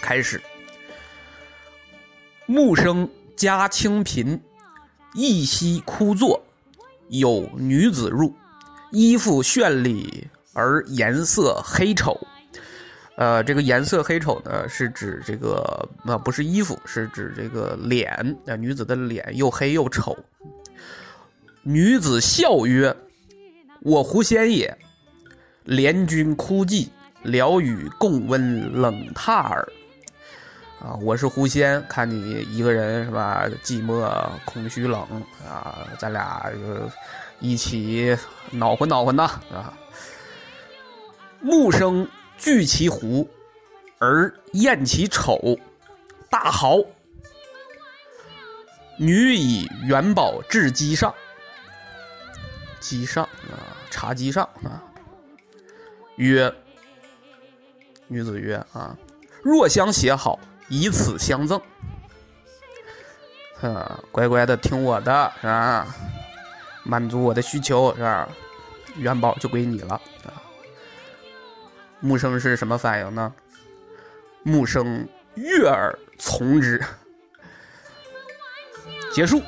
[0.03, 0.39] 开始。
[2.45, 4.39] 木生家清贫，
[5.15, 6.43] 一夕枯坐，
[7.09, 8.35] 有女子入，
[8.91, 12.21] 衣服绚丽而颜色黑丑。
[13.21, 18.11] 呃，这个颜色黑丑呢，是指这个啊，不是衣服，是指这个脸
[18.47, 20.17] 啊，女子的脸又黑又丑。
[21.63, 22.97] 女子笑曰
[23.85, 24.75] ：“我狐仙也，
[25.67, 26.89] 怜君哭寂，
[27.23, 29.69] 聊与共温冷榻耳。”
[30.81, 34.03] 啊，我是狐仙，看你一个人是吧，寂寞
[34.47, 35.03] 空虚冷
[35.47, 36.91] 啊，咱俩就
[37.39, 38.17] 一起
[38.51, 39.77] 暖和暖和呐啊。
[41.43, 42.09] 木生
[42.41, 43.29] 惧其狐，
[43.99, 45.59] 而厌其丑，
[46.31, 46.79] 大豪。
[48.97, 51.15] 女以元宝置机上。
[52.81, 54.83] 机上啊，茶几上啊。
[56.17, 56.51] 曰，
[58.09, 58.97] 女子曰啊，
[59.43, 61.61] 若相写好，以此相赠。
[63.61, 65.95] 啊，乖乖的听我的是吧？
[66.85, 68.27] 满足我的需求是吧？
[68.97, 70.41] 元宝就归你了啊。
[72.03, 73.33] 木生是什么反应呢？
[74.43, 76.83] 木生悦耳从之。
[79.13, 79.41] 结束。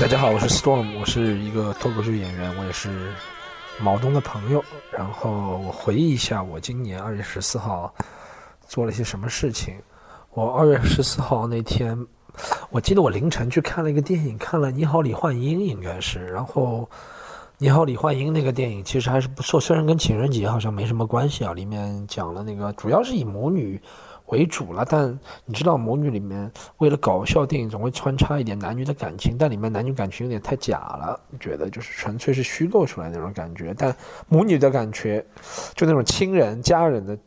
[0.00, 3.12] 大家好，我是 Storm，我是一个脱口秀演员，我也是
[3.82, 4.62] 毛东的朋友。
[4.90, 7.92] 然后我回忆一下，我今年二月十四号
[8.66, 9.74] 做了些什么事情。
[10.32, 11.98] 我二月十四号那天，
[12.70, 16.26] 我记得我凌晨去看了一个电影，看了《你好，李焕英》，应该是。
[16.28, 16.88] 然后
[17.58, 21.52] 《你好，李焕英》那个电影其实还是不错，虽然跟情人节好像没什么关系啊。
[21.52, 23.80] 里面讲了那个，主要是以母女。
[24.30, 33.74] 为主了，但你知道母女里面为了搞笑，电影总会穿插一点男女的感情，但里面男女感情有点太假了，觉得就是纯粹是虚构出来那种感觉。
[33.76, 33.94] 但
[34.28, 35.24] 母女的感觉，
[35.74, 37.18] 就那种亲人、家人的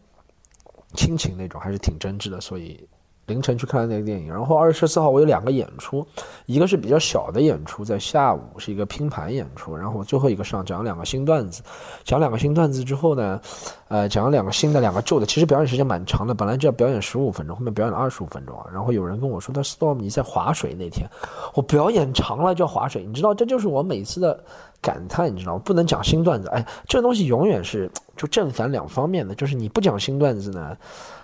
[0.94, 2.88] 亲情那种，还是挺真挚的，所以。
[3.28, 6.06] 凌晨去看了那个电影，然后二月十四号我有两个演出，
[6.46, 11.64] 一个是比较小的演出，在下午是一个拼盘演出，然后我最后一个上讲两个新段子，
[12.04, 13.40] 讲两个新段子之后呢，
[13.88, 18.66] 呃，讲两个新的两个旧的，其实表演时间蛮长的，本来就要表演十五分钟，后面表演了二十五分钟啊。
[18.74, 21.10] 然后有人跟我说，他 Storm 你在划水那天，
[21.54, 24.38] 我表演长了就要划水，你知道这就是我每次的
[24.82, 25.58] 感叹，你知道？
[25.58, 30.76] 不能讲新段子，哎，这东西永远是就正反两方面的，就是你不讲新段子呢。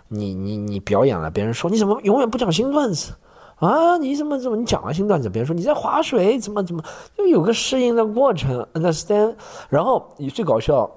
[0.10, 3.13] 你你你表演了，别人说你怎么永远不讲新段子
[3.56, 3.98] 啊？
[3.98, 6.84] 你怎么怎么你讲了新段子，别人说你在划水，怎么怎么
[7.15, 9.36] 就有个适应的过程，understand？
[9.69, 10.89] 然后你最搞笑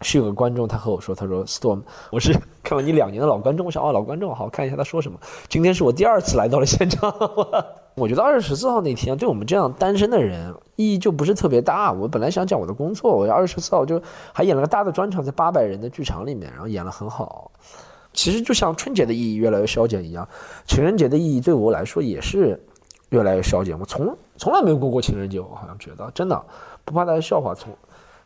[0.00, 5.18] 是有个观众他和我说，他说 Storm，我是看了你两年的老观众，我想哦老观众好看一下他说什么。
[5.48, 7.12] 今天是我第二次来到了现场，
[7.96, 11.92] 我觉得二月十四号那天对我们这样单身的人意义就不是特别大。
[11.92, 14.00] 我本来想讲我的工作，我二月十四号就
[14.32, 17.50] 还演了个大的专场，在八百人的剧场里面，然后演了很好。
[18.12, 20.28] 其实就像春节的意义越来越消减一样，
[20.66, 22.60] 情人节的意义对我来说也是
[23.08, 23.78] 越来越消减。
[23.78, 26.44] 我从从来没有过过情人节，我好像觉得真的
[26.84, 27.72] 不怕大家笑话，从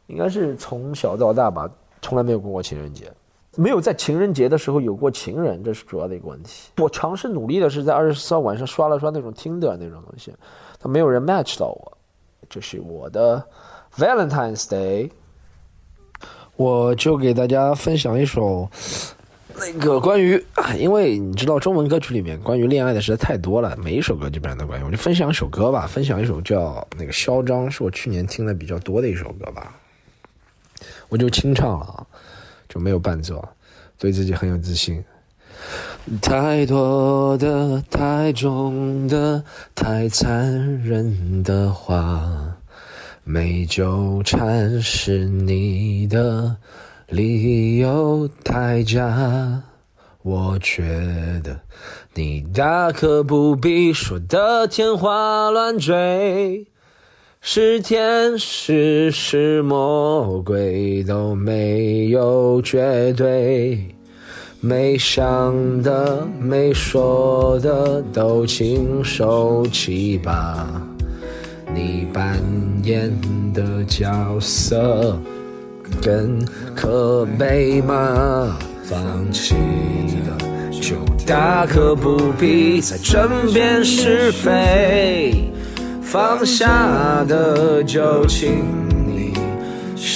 [0.09, 1.71] 应该是从小到大吧，
[2.03, 3.13] 从来没有过过情人节，
[3.55, 6.71] 没有在情人节的时候有过情人，这是主要的一个问题。
[6.79, 10.35] 我尝试努力的是在二十四号晚上刷了刷那种听的那种东西，
[10.81, 11.97] 他没有人 match 到我，
[12.49, 13.45] 这是我的
[13.97, 15.11] Valentine's Day，
[16.57, 18.69] 我就给大家分享一首。
[19.59, 20.45] 那个关于，
[20.79, 29.75] 因为你知道中文歌曲里面关于恋爱的实在太多了，每一首歌基本上都关于，我就分享一首歌吧，分享一首叫那个《嚣张》，是我去年听的比较多的一首歌吧。
[31.09, 32.07] 我就清唱了啊，
[32.69, 33.43] 就没有伴奏，
[33.99, 35.03] 对自己很有自信。
[36.21, 39.43] 太多的、太重的、
[39.75, 42.55] 太残忍的话，
[43.25, 46.57] 没纠缠是你的。
[47.09, 49.63] 理由太假，
[50.23, 50.83] 我觉
[51.45, 51.57] 得
[52.15, 56.67] 你大可不必说的天花乱坠，
[57.41, 63.87] 是天使是魔鬼都没有绝对，
[64.61, 70.69] 没想的没说的都请收起吧，
[71.73, 72.43] 你扮
[72.83, 73.17] 演
[73.55, 75.17] 的角色。
[76.07, 76.41] 更
[76.73, 78.57] 可悲吗？
[78.85, 78.97] 放
[79.33, 79.57] 弃
[80.25, 80.47] 的
[80.81, 80.95] 就
[81.27, 85.51] 大可不必再争辩是非，
[86.01, 88.63] 放下的就请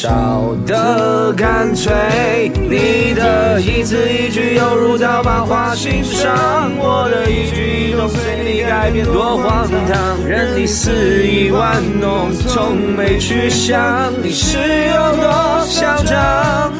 [0.00, 2.50] 少的干脆。
[2.54, 6.34] 你的一字一句犹如刀疤划心上，
[6.78, 10.26] 我的一举一动随你改变，多荒唐！
[10.26, 16.72] 任你肆意玩弄，从没去想你是有多嚣张。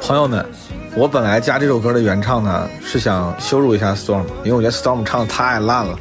[0.00, 0.46] 朋友们。
[0.96, 5.96] 我本来加这首歌的原唱呢，是想羞辱一下 Storm，因为我觉得 Storm 唱的太烂了，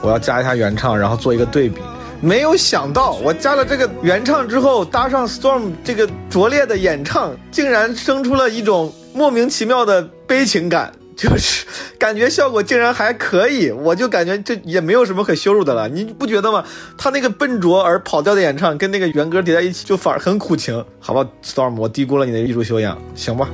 [0.00, 1.80] 我要加一下原唱，然后做一个对比。
[2.22, 11.66] 没有想到，我加了这个原唱之后，搭上 Storm 这个拙劣的演唱，竟然生出了一种莫名其妙的悲情感，就是
[11.98, 13.72] 感觉效果竟然还可以。
[13.72, 16.64] 我就感觉这也没有什么可羞辱的了，你不觉得吗？
[16.96, 20.84] 他那个笨拙而跑调的演唱，跟那个原歌叠在一起，就反而很苦情。
[21.00, 23.48] 好吧，Storm，我低估了你的艺术修养，行吧。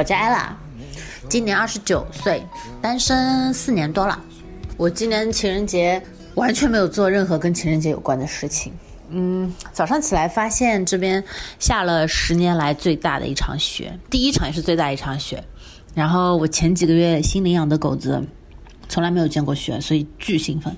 [0.00, 0.46] 我叫 ella，
[1.28, 2.42] 今年二十九岁，
[2.80, 4.18] 单身四年多了。
[4.78, 6.02] 我今年情人节
[6.36, 8.72] 完全没有做任何跟情人节有关的事情。
[9.10, 11.22] 嗯，早上起来发现这边
[11.58, 15.44] 下了十年来最大的一场雪，第一场也是最大一场雪。
[15.94, 18.24] 然后我前几个月新领养的狗子
[18.88, 20.74] 从来没有见过雪，所以巨兴奋。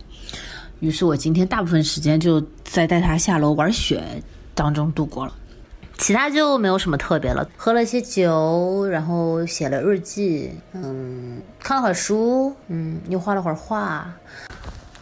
[0.80, 4.02] 于是我今天大部分时间就在带它下楼玩雪
[4.52, 5.32] 当中度过了。
[6.02, 14.12] 其他就没有什么特别了，喝了些酒，然后写了日记，嗯，看了会儿书，嗯，又画了会儿画，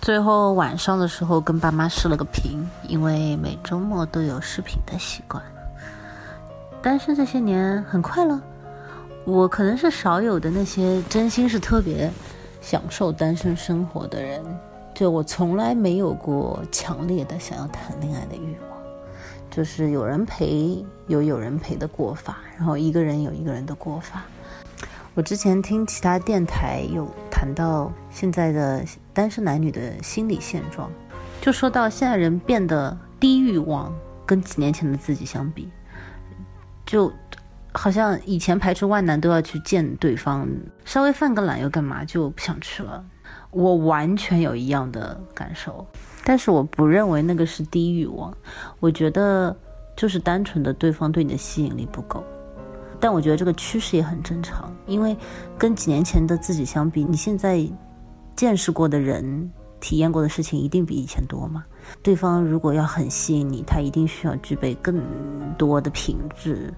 [0.02, 5.42] 最后晚上的时候跟爸妈视了个频，因为每周末都有视频的习惯。
[6.82, 8.38] 单身这些年很快乐，
[9.24, 12.12] 我可能是少有的那些真心是特别
[12.60, 14.42] 享受单身生活的人，
[14.94, 18.79] 就我从来没有过强烈的想要谈恋爱的欲望。
[19.50, 24.22] 就是有人陪，有有人陪的过法，然后一个人有一个人的过法。
[25.14, 30.88] 我之前听其他电台有谈到现在的单身男女的心理现状，
[31.40, 33.92] 就说到现在人变得低欲望，
[34.24, 35.68] 跟几年前的自己相比，
[36.86, 37.12] 就
[37.72, 40.48] 好像以前排除万难都要去见对方，
[40.84, 43.04] 稍微犯个懒又干嘛就不想去了。
[43.50, 45.84] 我完全有一样的感受。
[46.24, 48.32] 但是我不认为那个是低欲望，
[48.78, 49.56] 我觉得
[49.96, 52.22] 就是单纯的对方对你的吸引力不够。
[53.00, 55.16] 但我觉得这个趋势也很正常，因为
[55.56, 57.66] 跟几年前的自己相比，你现在
[58.36, 61.64] 见识过的人、体验过的事情一定比以前多嘛。
[62.02, 65.02] 对方如果要很吸引你，他一定需要具备更
[65.56, 66.72] 多的品质。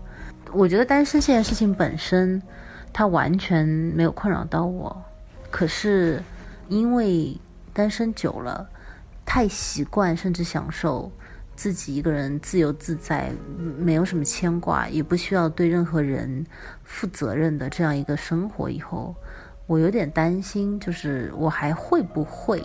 [0.53, 2.41] 我觉得单身这件事情本身，
[2.93, 4.97] 它完全没有困扰到我。
[5.51, 6.23] 可是
[6.69, 7.37] 因为
[7.73, 8.69] 单身久了。
[9.25, 11.11] 太习惯，甚至享受
[11.55, 13.31] 自己一个人自由自在，
[13.79, 16.45] 没有什么牵挂，也不需要对任何人
[16.85, 18.69] 负责任的这样一个生活。
[18.69, 19.15] 以后，
[19.67, 22.63] 我有点担心，就是我还会不会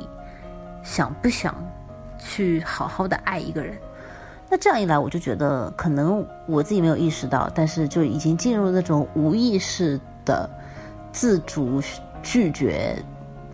[0.83, 1.55] 想不想
[2.19, 3.77] 去好好的爱一个人？
[4.49, 10.49] 那这样一来，我就觉得可能我自己没有意识到，但是就已经进入那种无意识的
[11.11, 11.81] 自主
[12.23, 12.95] 拒绝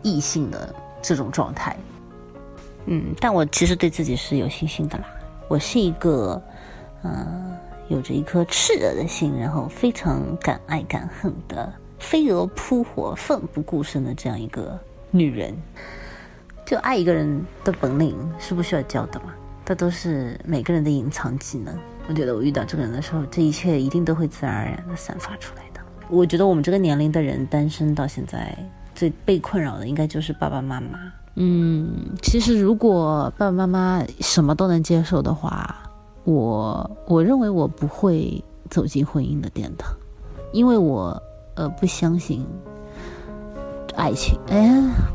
[0.03, 1.75] 异性的这种状态。
[2.85, 5.05] 嗯，但我其实对自己是有信心的啦。
[5.47, 6.41] 我是一个，
[7.03, 7.55] 嗯，
[7.87, 14.79] 有着一颗炽热的心，然后非常敢爱敢恨的飞蛾扑火、奋不顾身的这样一个
[15.11, 15.55] 女人。
[16.65, 19.33] 就爱一个人的本领是不需要教的嘛？
[19.65, 21.77] 这都是每个人的隐藏技能。
[22.07, 25.81] 我觉得我遇到这个人的时候，这一切一定都会自然而然的散发出来的。
[26.09, 28.57] 我觉得我们这个年龄的人单身到现在，
[28.95, 30.99] 最被困扰的应该就是爸爸妈妈。
[31.35, 31.91] 嗯，
[32.21, 35.75] 其实如果爸爸妈妈什么都能接受的话，
[36.25, 39.91] 我我认为我不会走进婚姻的殿堂，
[40.51, 41.19] 因为我
[41.55, 42.45] 呃不相信
[43.95, 44.39] 爱情。
[44.49, 44.71] 哎，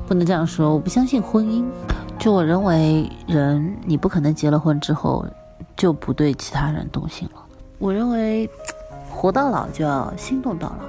[0.08, 1.64] 不能这样说，我不相信婚姻。
[2.18, 5.24] 就我认为，人你不可能结了婚之后
[5.76, 7.40] 就不对其他人动心了。
[7.78, 8.50] 我认为，
[9.08, 10.84] 活到老就要心动到老，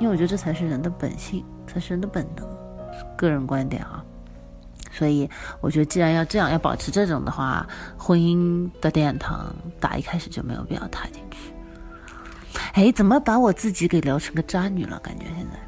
[0.00, 2.46] 因为我觉得这才是人的本性，才是人的本能。
[3.16, 4.02] 个人观点啊。
[4.96, 5.28] 所以
[5.60, 7.66] 我觉得，既然要这样，要保持这种的话，
[7.98, 11.52] 婚姻的殿堂打一开始就没有必要踏进去。
[12.74, 14.98] 哎，怎么把我自己给聊成个渣女了？
[15.00, 15.58] 感觉现在。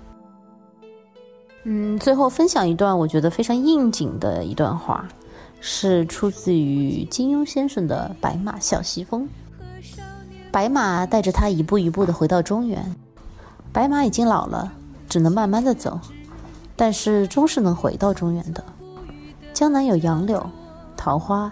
[1.65, 5.07] 嗯，最后分享一段我觉得非常应景的一段话，
[5.61, 9.25] 是出自于金庸先生的《白马啸西风》。
[10.53, 12.95] 白马带着他一步一步的回到中原，
[13.73, 14.73] 白马已经老了，
[15.09, 16.01] 只能慢慢的走。
[16.79, 18.63] 但是终是能回到中原的。
[19.57, 20.47] 江南有杨柳、
[20.99, 21.51] 桃花、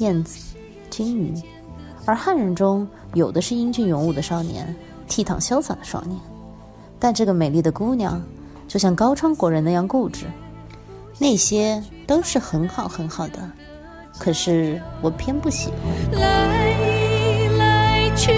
[0.00, 0.54] 燕子、
[0.90, 1.32] 金鱼，
[2.04, 4.76] 而汉人中有的是英俊勇武的少年，
[5.08, 6.20] 倜傥潇洒的少年，
[6.98, 8.20] 但这个美丽的姑娘，
[8.68, 10.26] 就像高昌国人那样固执。
[11.18, 13.38] 那些都是很好很好的，
[14.18, 16.20] 可是我偏不喜欢。
[16.20, 16.76] 来
[17.56, 18.30] 来去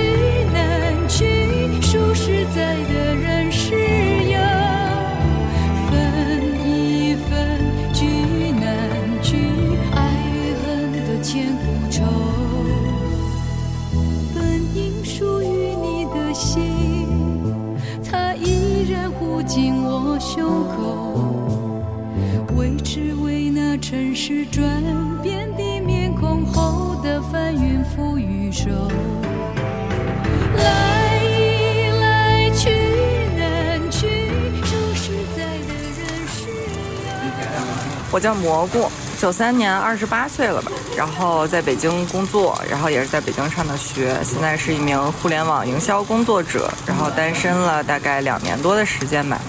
[38.10, 49.40] 我叫蘑菇，九三年二十八岁了吧，然后在北京工作，然后也是在北京上的学，现在是一名互联网营销工作者，然后单身了大概两年多的时间吧。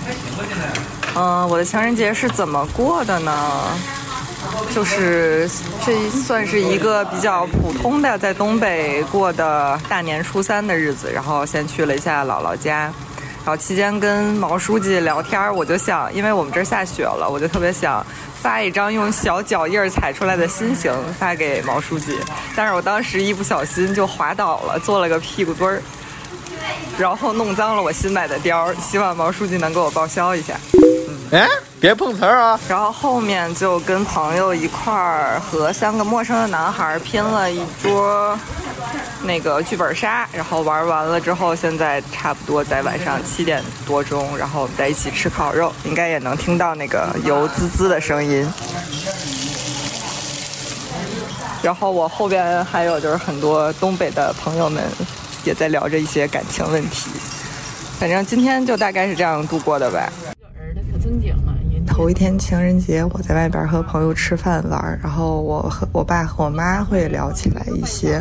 [1.15, 3.33] 嗯，我的情人节是怎么过的呢？
[4.73, 5.49] 就是
[5.85, 12.91] 这算是一个比较普通的在东北过的大年初三的日子，然后先去了一下姥姥家，
[13.43, 18.05] 然后期间跟毛书记聊天，我就想，因为我们这儿下雪了，我就特别想
[18.41, 22.17] 发一张用小脚印踩出来的心形发给毛书记，
[22.55, 25.81] 但是我当时一不小心就滑倒了，做了个屁股墩儿，
[26.97, 30.55] 然后弄脏了我新买的貂，希望毛书记能给我报销一下。
[31.31, 31.47] 哎，
[31.79, 32.59] 别碰瓷儿啊！
[32.67, 38.37] 然后后面就跟朋友一块儿和三个陌生的男孩拼了一桌
[39.23, 48.47] 那个剧本杀，然后玩完了之后，现在差不多在晚上七点多钟，然后我们在一起吃烤肉，应该也能听到那个油滋滋的声音。
[51.61, 54.83] 然后我后边还有就是很多东北的朋友们
[55.45, 57.11] 也在聊着一些感情问题，
[57.99, 60.11] 反正今天就大概是这样度过的吧。
[61.85, 68.19] 头一天情人节，我在外边和朋友吃饭玩，然后我和我爸和我妈会聊起来一些，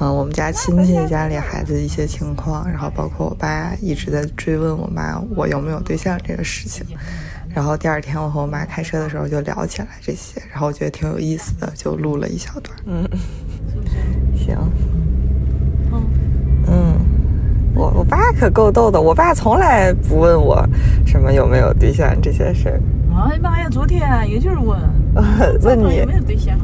[0.00, 6.86] 嗯，我们家亲戚家里孩子一些情况，然后包括我爸一直在追问我妈我有没有对象这个事情，
[7.54, 12.76] 然后第二天我和我妈开车的时候就聊起来这些，然后我觉得挺有意思的，就录了一小段。
[12.86, 13.04] 嗯，
[14.34, 14.56] 行，
[16.66, 16.94] 嗯。
[17.72, 20.68] 我我爸可够逗的，我爸从来不问我
[21.06, 22.80] 什么有没有对象这些事儿。
[23.14, 24.78] 哎妈呀，昨天也就是问，
[25.62, 26.58] 问你有没有对象，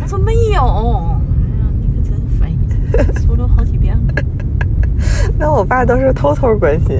[0.00, 1.20] 我说没有。
[3.26, 4.14] 说了好几遍了。
[5.38, 6.98] 那我爸都是偷偷关心。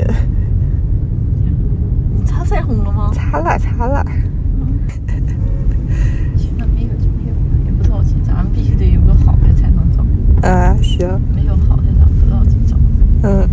[2.16, 3.10] 你擦腮红了吗？
[3.12, 4.04] 擦了，擦了。
[6.36, 7.34] 现在没有就没有，
[7.64, 10.48] 也不着急，咱们必须得有个好的才能找。
[10.48, 11.08] 啊，行。
[11.34, 12.76] 没有好的，咱不着急找。
[13.22, 13.48] 嗯，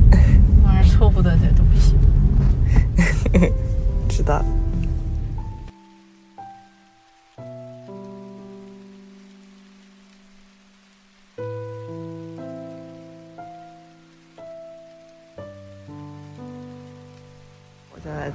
[0.64, 1.98] 玩意凑合的这都不行。
[4.08, 4.44] 知道。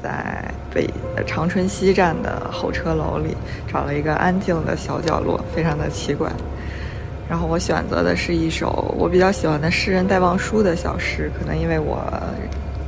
[0.03, 0.89] 在北
[1.27, 3.37] 长春西站的候车楼里，
[3.67, 6.31] 找了一个安静的小角落，非常的奇怪。
[7.29, 12.03] 然后我选择的是一首我比较喜欢的诗人戴望舒的小诗，可能因为我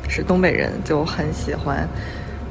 [0.09, 1.89] 是东北人，就很喜欢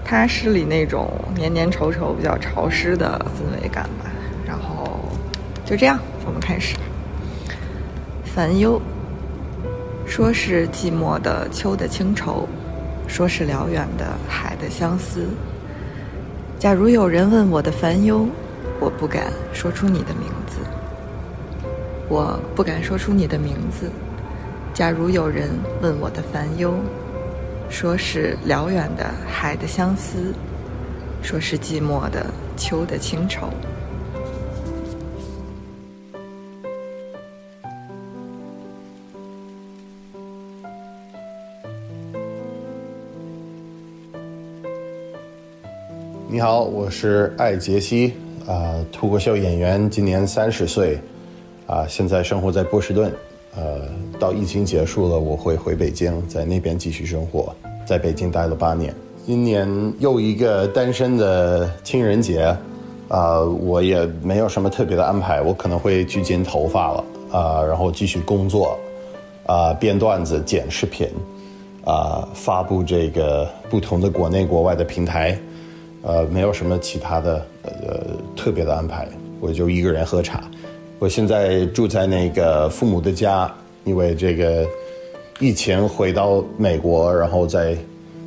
[0.06, 4.10] 他诗里那种黏黏稠稠、比较潮湿的氛围感吧。
[4.48, 5.00] 然后
[5.66, 6.76] 就这样，我们开始。
[8.24, 8.82] 烦忧，
[10.06, 12.48] 说是寂寞的秋的清愁，
[13.12, 15.28] 说是辽远的海的相思。
[16.58, 18.26] 假如有人问我的烦忧，
[18.80, 20.60] 我不敢说出你的名字。
[22.08, 23.92] 我不敢说出你的名字。
[24.74, 25.50] 假如有人
[25.82, 26.74] 问我的烦忧，
[27.70, 30.34] 说是辽远的海的相思，
[31.22, 33.50] 说是寂寞的秋的清愁。
[46.42, 48.14] 好，我是艾杰西，
[48.48, 51.00] 啊、脱口秀演员，今年三十岁，
[51.68, 53.14] 啊、现在生活在波士顿，
[53.56, 53.82] 呃，
[54.20, 58.92] 到疫情结束了，我会回北京，在那边继续生活，在北京待了八年，
[59.24, 59.70] 今年
[60.00, 62.46] 又一个单身的情人节，
[63.08, 68.80] 啊、我也没有什么特别的安排，我可能会去剪头发了，啊、然后继续工作，
[69.46, 71.08] 啊、编段子、剪视频，
[71.86, 75.38] 啊、发布这个不同的国内国外的平台。
[76.04, 78.00] 呃，没有什么其他的呃
[78.36, 79.08] 特别的安排，
[79.40, 80.44] 我就一个人喝茶。
[80.98, 83.52] 我现在住在那个父母的家，
[83.84, 84.66] 因为这个
[85.40, 87.78] 疫情回到美国，然后再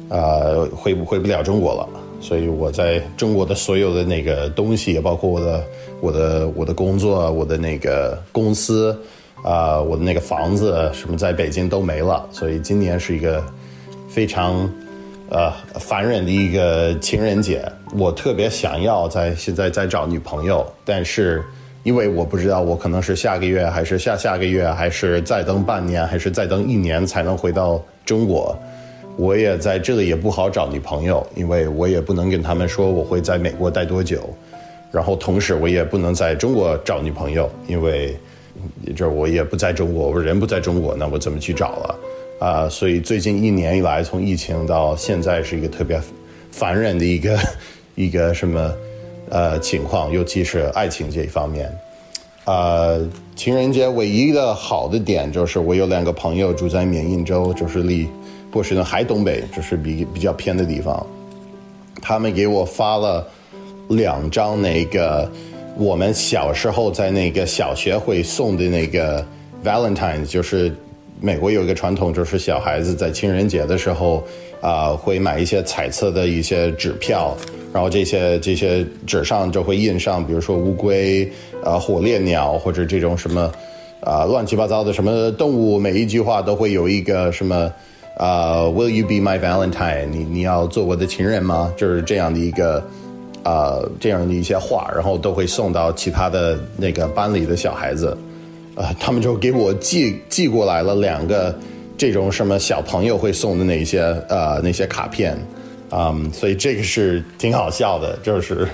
[0.09, 1.89] 呃回不回不了中国了，
[2.21, 5.65] 所以我在中国的所有的那个东西，包括我的
[6.01, 8.97] 我的我的工作，我的那个公司
[9.43, 13.45] 啊、我的那个房子什么，在北京都没了，所以今年是一个
[14.09, 14.71] 非常。
[15.31, 17.67] 呃，烦人的一个情人节，
[17.97, 21.43] 我特别想要在现在在找女朋友，但是
[21.83, 28.57] 因为我不知道我可能是下个月，还是下下个月，还是再等半年，还是再等一年才能回到中国。
[29.17, 34.29] 我也在这里也不好找女朋友，因为我也不能跟他们说我会在美国待多久，
[34.93, 38.17] 然后同时我也不能在中国找女朋友，因为
[38.95, 41.99] 这我也不在中国，我人不在中国，那我怎么去找了？
[42.45, 45.99] 啊、所以最近一年以来，从疫情到现在，是一个特别
[46.51, 47.39] 烦人的一个
[47.95, 48.71] 一个什么
[49.31, 51.73] 呃情况，尤其是爱情这一方面。
[52.45, 53.01] 呃，
[53.35, 58.07] 情人节唯一的好的点就是我有两个朋友住在缅因州，就是离
[58.51, 61.07] 波士顿还东北，就是比比较偏的地方。
[62.03, 63.27] 他们给我发了
[63.89, 65.27] 两张那个
[65.79, 69.27] 我们小时候在那个小学会送的那个
[69.65, 70.71] Valentine，就是
[71.25, 74.23] 美国有一个传统，就是小孩子在情人节的时候
[74.61, 77.35] 啊、会买一些彩色的一些纸票，
[77.73, 81.27] 然后这些这些纸上就会印上，比如说乌龟、
[81.63, 83.51] 呃火烈鸟或者这种什么
[84.01, 87.73] 啊、乱七八糟的什么动物，每一句话都会有一个什么。
[88.17, 90.07] 呃、w i l l you be my Valentine？
[90.07, 91.73] 你你要做我的情人吗？
[91.77, 92.81] 就是这样的一个，
[93.43, 98.17] 呃，这样的一些话，然后都会送到其他的那个班里的小孩子，
[98.75, 101.55] 呃，他们就给我寄寄过来了两个
[101.97, 105.37] 这种什么小朋友会送的那些呃那些卡片，
[105.91, 108.67] 嗯，所以这个是挺好笑的，就是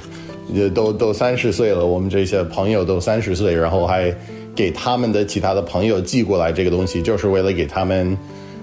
[0.52, 4.14] 也都都三十岁了，我们这些朋友都三十岁，然后还
[4.54, 8.16] 给他们的其他的朋友寄过来这个东西，就是为了给他们。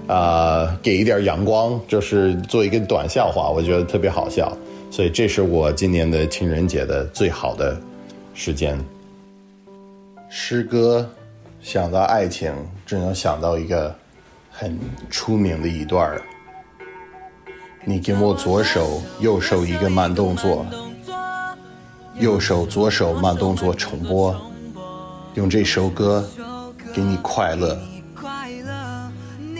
[0.08, 4.50] 啊、给一点阳光，就是做一个短笑话，我觉得特别好笑，
[4.90, 7.78] 所以这是我今年的情人节的最好的
[8.32, 8.82] 时间。
[10.30, 11.06] 诗歌
[11.60, 12.52] 想到爱情，
[12.86, 13.94] 只能想到一个
[14.50, 14.78] 很
[15.10, 16.22] 出名的一段儿
[17.84, 20.64] 你给我左手右手一个慢动作，
[22.18, 24.34] 右手左手慢动作重播，
[25.34, 26.28] 用这首歌
[26.92, 27.78] 给你快乐。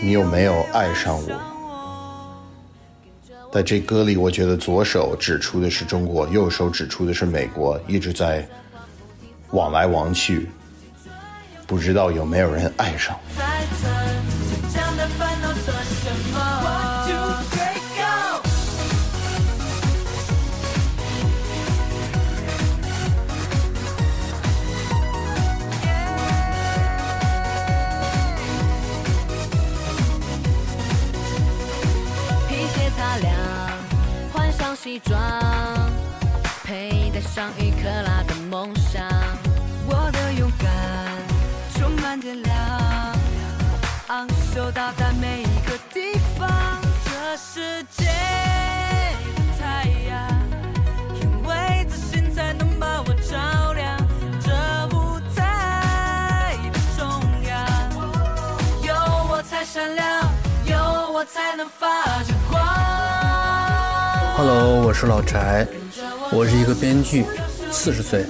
[0.01, 1.41] 你有没有爱上我？
[3.51, 8.47] 在这歌里，我觉得左手指出的是中国，右手指出的是美国，一直在
[9.51, 10.51] 往来往去，
[11.69, 13.15] 不知道有没有人爱上。
[32.49, 33.31] 皮鞋擦亮，
[34.33, 35.21] 换上西装，
[36.65, 38.35] 佩戴上一克拉的
[44.49, 46.49] 昂首到达每一个地方。
[47.05, 50.27] 这世界的太阳，
[51.21, 53.99] 因为自信才能把我照亮。
[54.41, 54.51] 这
[54.97, 57.07] 舞台的中
[57.47, 57.59] 央，
[58.83, 58.95] 有
[59.31, 60.27] 我才闪亮，
[60.65, 62.63] 有我才能发着光。
[64.37, 65.67] Hello，我是老柴，
[66.33, 67.27] 我是一个编剧，
[67.71, 68.25] 四十岁，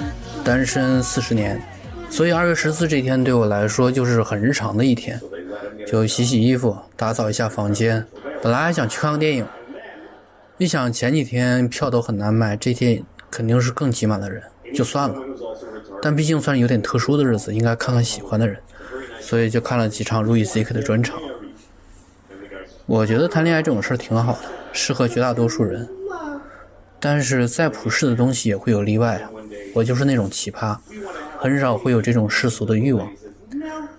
[0.45, 1.63] 单身四十年，
[2.11, 5.21] 所以二月十四这天对我来说就是很日常的一天，
[5.91, 8.07] 就洗洗衣服，打扫一下房间。
[8.43, 9.47] 本来还想去看个电影，
[10.59, 14.43] 一想前几天票都很难买，这天肯定是更挤满了人，
[14.75, 15.17] 就算了。
[16.03, 18.59] 但毕竟算是有点特殊的日子，应该看看喜欢的人，
[19.19, 21.19] 所以就看了几场路易 C.K 的专场。
[22.85, 24.41] 我觉得谈恋爱这种事儿挺好的，
[24.73, 25.89] 适合绝大多数人。
[27.01, 29.27] 但是再普世的东西也会有例外。
[29.75, 30.77] 我就是那种奇葩，
[31.39, 33.09] 很少会有这种世俗的欲望。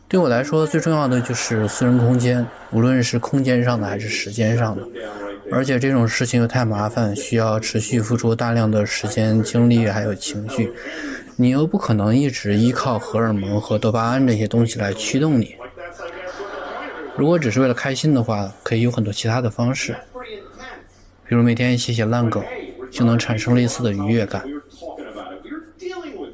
[0.09, 4.81] 对我来说，最重要的就是私人空间，无论是空间上的还是时间上的。
[5.51, 10.73] 而且这种事情又太麻烦，需要持续付出大量的时间、精力还有情绪，
[11.35, 15.55] 你又不可能一直依靠荷尔蒙和多巴胺这些东西来驱动你。
[17.15, 19.95] 如果只是为了开心的话，可以有很多其他的方式，
[21.27, 22.43] 比如每天写写烂梗，
[22.89, 24.43] 就能产生类似的愉悦感。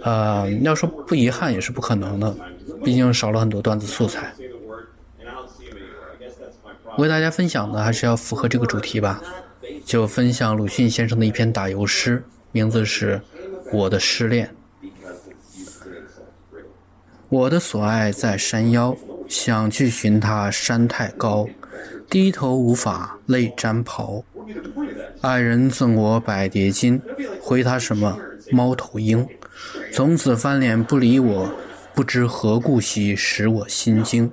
[0.01, 2.34] 呃，要说不遗憾也是不可能的，
[2.86, 4.31] 毕竟少了很多段子素材。
[6.95, 9.21] 我给大家分享的还是要符合这个主题吧。
[9.83, 13.21] 就分享鲁迅先生的一篇打油诗，名字是
[13.75, 14.47] 《我的失恋》。
[17.29, 18.95] 我的所爱在山腰，
[19.27, 21.47] 想去寻他山太高，
[22.09, 24.23] 低头无法泪沾袍。
[25.21, 27.01] 爱人赠我百叠金，
[27.41, 28.17] 回他什么
[28.51, 29.27] 猫头鹰？
[29.91, 31.51] 从此翻脸不理我，
[31.95, 34.29] 不知何故兮，使我心惊。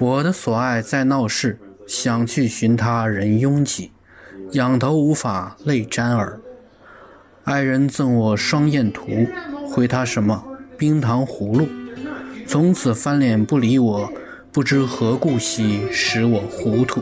[0.00, 3.92] 我的所爱在闹市，想去寻他人拥挤，
[4.50, 6.40] 仰头无法泪沾耳。
[7.44, 9.06] 爱人赠我双燕图，
[9.68, 10.44] 回他什么
[10.76, 11.68] 冰糖葫芦？
[12.48, 14.12] 从此翻脸不理我，
[14.50, 17.00] 不知何故兮，使我糊涂。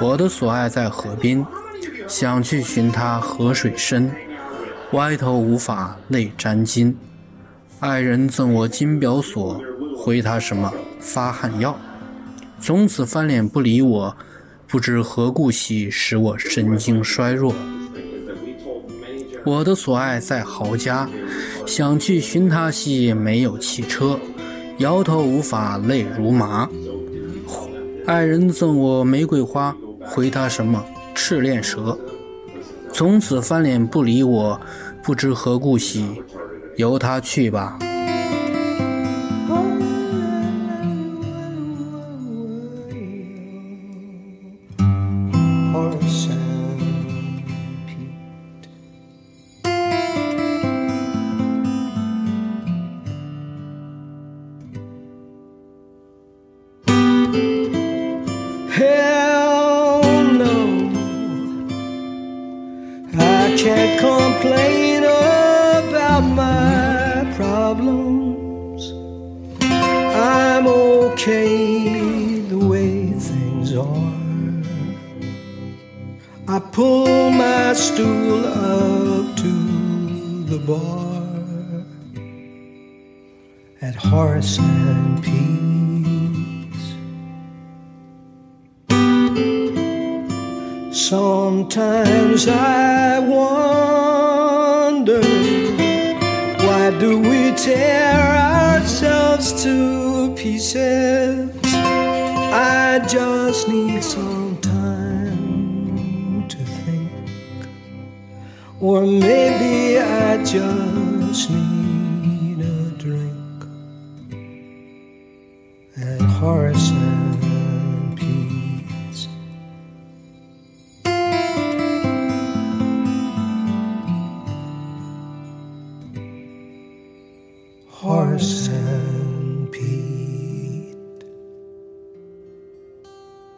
[0.00, 1.44] 我的所爱在河边，
[2.06, 4.12] 想去寻他河水深，
[4.92, 6.96] 歪头无法泪沾襟。
[7.78, 9.60] 爱人赠我金表锁，
[9.96, 11.78] 回他什么发汗药？
[12.60, 14.16] 从此翻脸不理我，
[14.66, 17.54] 不知何故兮，使我神经衰弱。
[19.44, 21.08] 我的所爱在豪家，
[21.66, 24.18] 想去寻他兮没有汽车，
[24.78, 26.68] 摇头无法泪如麻。
[28.06, 29.76] 爱人赠我玫瑰花。
[30.08, 30.84] 回他什么
[31.16, 31.98] 赤练蛇，
[32.92, 34.58] 从此翻脸不理我，
[35.02, 36.22] 不知何故兮，
[36.76, 37.78] 由他去吧。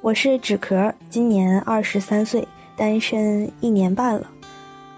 [0.00, 4.26] 我是纸壳，今年二十三岁，单身一年半了。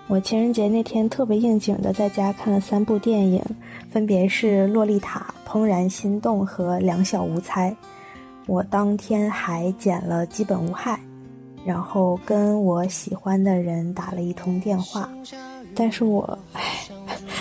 [0.07, 3.43] 我情人节那天特别应景的在家看了三部电影，
[3.89, 7.71] 分别是《洛丽塔》《怦然心动》和《两小无猜》。
[8.47, 10.95] 我当天还剪了《基本无害》，
[11.65, 15.09] 然后跟我喜欢的人打了一通电话，
[15.75, 16.63] 但是我，唉，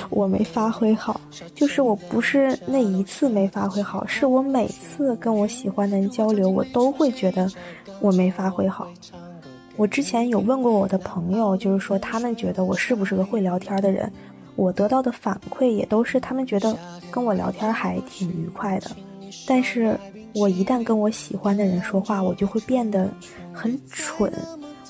[0.09, 1.19] 我没发挥好。
[1.55, 7.49] 就是我不是那一次没发挥好，是我每次跟我喜欢的人交流，我都会觉得
[7.99, 8.87] 我没发挥好。
[9.75, 14.11] 我之前有问过我的朋友，就是说他们觉得我是不是个会聊天的人，
[14.55, 16.77] 我得到的反馈也都是他们觉得
[17.09, 18.91] 跟我聊天还挺愉快的。
[19.47, 19.97] 但是
[20.35, 23.09] 我一旦跟我喜欢的人说话，我就会变得
[23.53, 24.29] 很蠢，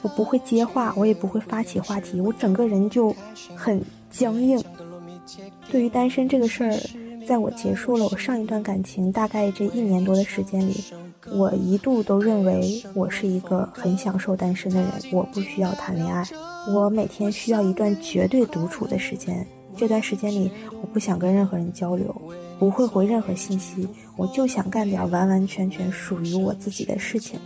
[0.01, 3.15] 我不会接话，我也不会发起话题，我整个人就
[3.55, 4.59] 很僵硬。
[5.71, 6.73] 对于单身这个事儿，
[7.27, 10.83] 在我结束了我上一段感情大概这一年多的时间里，
[11.31, 16.23] 我一度都认为我是一个很享受单身的人，我不需要谈恋爱，
[16.73, 19.45] 我每天需要一段绝对独处的时间。
[19.77, 20.51] 这段时间里，
[20.81, 22.13] 我不想跟任何人交流，
[22.57, 27.39] 不会回任何信息，我就想干点完完全全属于我自己的事情。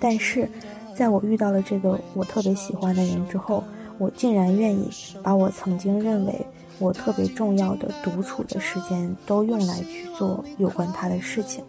[0.00, 0.48] 但是，
[0.96, 3.62] 在我遇到了这个我特别喜欢的人之后，
[3.98, 4.88] 我竟然愿意
[5.22, 6.34] 把我曾经认为
[6.78, 11.64] 我特别重要的独处的时间都用来去做有关他的事情。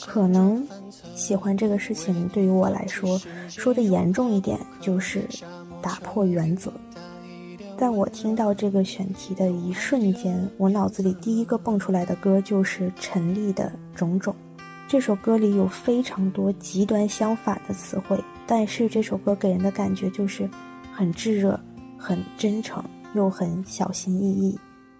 [0.00, 0.66] 可能
[1.14, 5.22] 喜欢这个事情对于我来说，说的严重一点就是
[5.80, 6.72] 打破原则。
[7.76, 14.34] 在我听到这个选题的一瞬间，我脑子里第一个蹦出来的歌就是陈粒的《种种》。
[14.88, 20.48] 这首歌里有非常多极端相反的词汇，但是这首歌给人的感觉就是
[20.92, 21.58] 很炙热、
[21.98, 22.82] 很真诚，
[23.14, 24.58] 又很小心翼翼，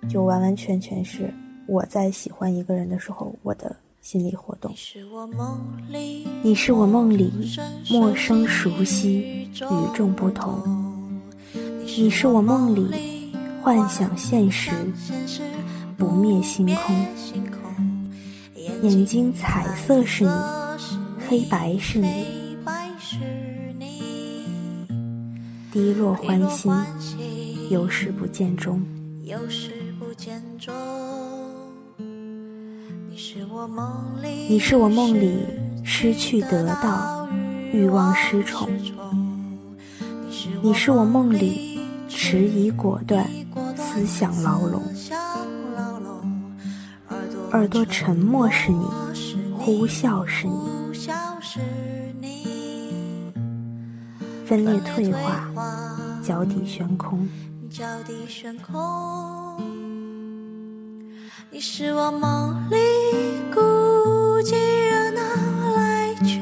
[0.08, 1.32] 就完完全全是
[1.66, 4.70] 我在喜欢一个人的时候我的心理活动。
[6.42, 7.32] 你是我梦里
[7.90, 10.60] 陌生熟悉、与众不同。
[11.86, 13.32] 你是我梦里
[13.62, 14.70] 幻想现实、
[15.96, 16.94] 不灭星空。
[18.82, 20.30] 眼睛彩色是你，
[21.28, 22.56] 黑白是你。
[25.70, 26.70] 低落欢心，
[27.72, 28.82] 有始不见终。
[33.08, 35.46] 你是我梦里
[35.82, 37.26] 失去得到，
[37.72, 38.68] 欲望失宠。
[40.60, 43.26] 你是我梦里迟疑果断，
[43.74, 44.82] 思想牢笼。
[47.52, 48.84] 耳朵沉默是你，
[49.54, 50.52] 呼啸是你。
[54.44, 55.48] 分裂退化，
[56.22, 57.26] 脚底悬空。
[61.50, 62.76] 你是我梦里
[63.52, 63.60] 孤
[64.40, 64.54] 寂
[64.88, 65.20] 热闹，
[65.74, 66.40] 来去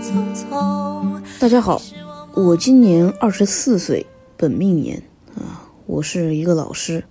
[0.00, 1.20] 匆匆。
[1.40, 1.82] 大家好，
[2.34, 4.06] 我今年二十四岁，
[4.36, 5.02] 本命年
[5.34, 7.02] 啊，我是一个老师，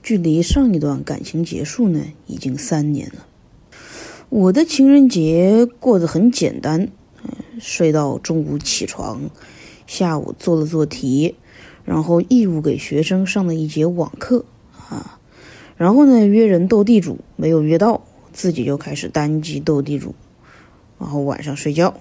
[0.00, 3.26] 距离上一段感情结束呢，已经三年了。
[4.28, 6.88] 我的情人节过得很简单，
[7.58, 9.28] 睡到中午起床，
[9.88, 11.34] 下午做了做题，
[11.84, 14.44] 然后义务给学生上了一节网课
[14.88, 15.20] 啊，
[15.76, 20.14] 然后呢约人斗地主，没有约到，自己就开始单机斗地主，
[20.98, 21.94] 然后晚上睡觉。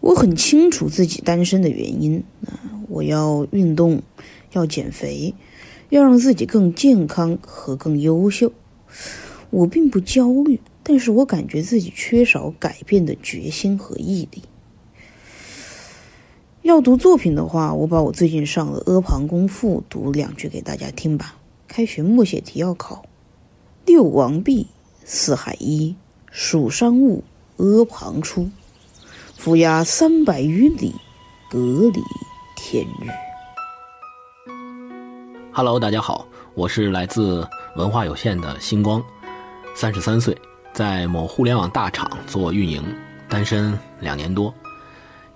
[0.00, 4.02] 我很清楚自己单身的原因啊，我要运动，
[4.52, 5.34] 要减肥，
[5.88, 8.52] 要让自己更健康和更优秀。
[9.50, 14.42] 我并不焦虑，但是我感觉自己缺少改变的决心和毅力。
[16.66, 21.36] 要读作品的话，我把我最近上的《阿房宫赋》读两句给大家听吧。
[21.68, 23.04] 开学默写题要考：
[23.84, 24.66] 六王毕，
[25.04, 25.94] 四海一，
[26.32, 27.22] 蜀商务，
[27.58, 28.50] 阿房出。
[29.36, 30.92] 府衙三百余里，
[31.48, 32.00] 隔离
[32.56, 33.10] 天日。
[35.52, 37.46] Hello，大家好，我是来自
[37.76, 39.00] 文化有限的星光，
[39.76, 40.36] 三十三岁，
[40.72, 42.82] 在某互联网大厂做运营，
[43.28, 44.52] 单身两年多。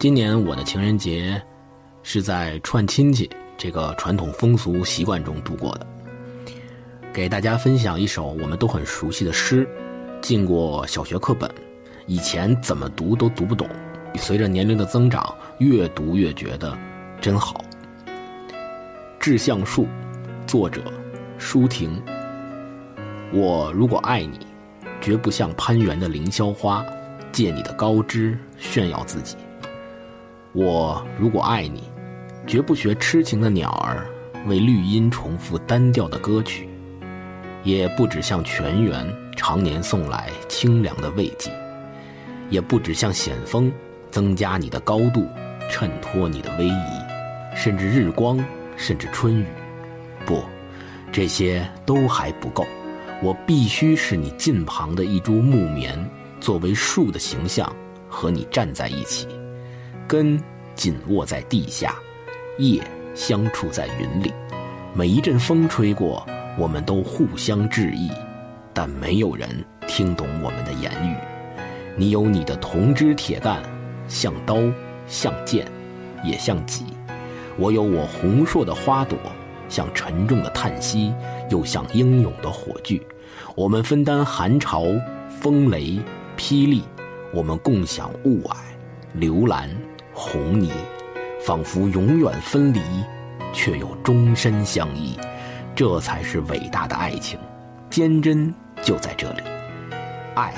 [0.00, 1.38] 今年我的情人节
[2.02, 3.28] 是在串亲戚
[3.58, 5.86] 这个传统风俗习惯中度过的。
[7.12, 9.68] 给大家分享一首我们都很熟悉的诗，
[10.22, 11.50] 进过小学课本，
[12.06, 13.68] 以前怎么读都读不懂，
[14.14, 16.74] 随着年龄的增长，越读越觉得
[17.20, 17.62] 真好。
[19.20, 19.82] 《致橡树》，
[20.46, 20.80] 作者
[21.36, 22.02] 舒婷。
[23.34, 24.38] 我如果爱你，
[24.98, 26.82] 绝不像攀援的凌霄花，
[27.32, 29.36] 借你的高枝炫耀自己。
[30.52, 31.84] 我如果爱你，
[32.44, 34.04] 绝不学痴情的鸟儿，
[34.48, 36.68] 为绿荫重复单调的歌曲，
[37.62, 41.52] 也不止向泉源常年送来清凉的慰藉，
[42.48, 43.72] 也不止向险峰
[44.10, 45.24] 增加你的高度，
[45.70, 46.90] 衬托你的威仪，
[47.54, 48.44] 甚至日光，
[48.76, 49.46] 甚至春雨。
[50.26, 50.42] 不，
[51.12, 52.66] 这些都还不够，
[53.22, 55.96] 我必须是你近旁的一株木棉，
[56.40, 57.72] 作为树的形象
[58.08, 59.28] 和你站在一起。
[60.10, 60.36] 根
[60.74, 61.94] 紧握在地下，
[62.58, 62.82] 叶
[63.14, 64.32] 相触在云里。
[64.92, 66.26] 每一阵风吹过，
[66.58, 68.10] 我们都互相致意，
[68.74, 69.48] 但没有人
[69.86, 71.14] 听懂我们的言语。
[71.96, 73.62] 你有你的铜枝铁干，
[74.08, 74.56] 像刀，
[75.06, 75.64] 像剑，
[76.24, 76.82] 也像戟；
[77.56, 79.16] 我有我红硕的花朵，
[79.68, 81.14] 像沉重的叹息，
[81.50, 83.00] 又像英勇的火炬。
[83.54, 84.86] 我们分担寒潮、
[85.40, 86.00] 风雷、
[86.36, 86.82] 霹雳，
[87.32, 88.56] 我们共享雾霭、
[89.12, 89.70] 流岚。
[90.22, 90.70] 红泥，
[91.40, 92.80] 仿佛永远分离，
[93.54, 95.18] 却又终身相依，
[95.74, 97.38] 这才是伟大的爱情，
[97.88, 99.40] 坚贞就在这里。
[100.34, 100.52] 爱，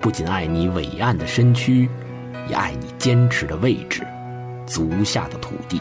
[0.00, 1.88] 不仅爱你伟岸的身躯，
[2.48, 4.04] 也爱你坚持的位置，
[4.66, 5.80] 足下的土地。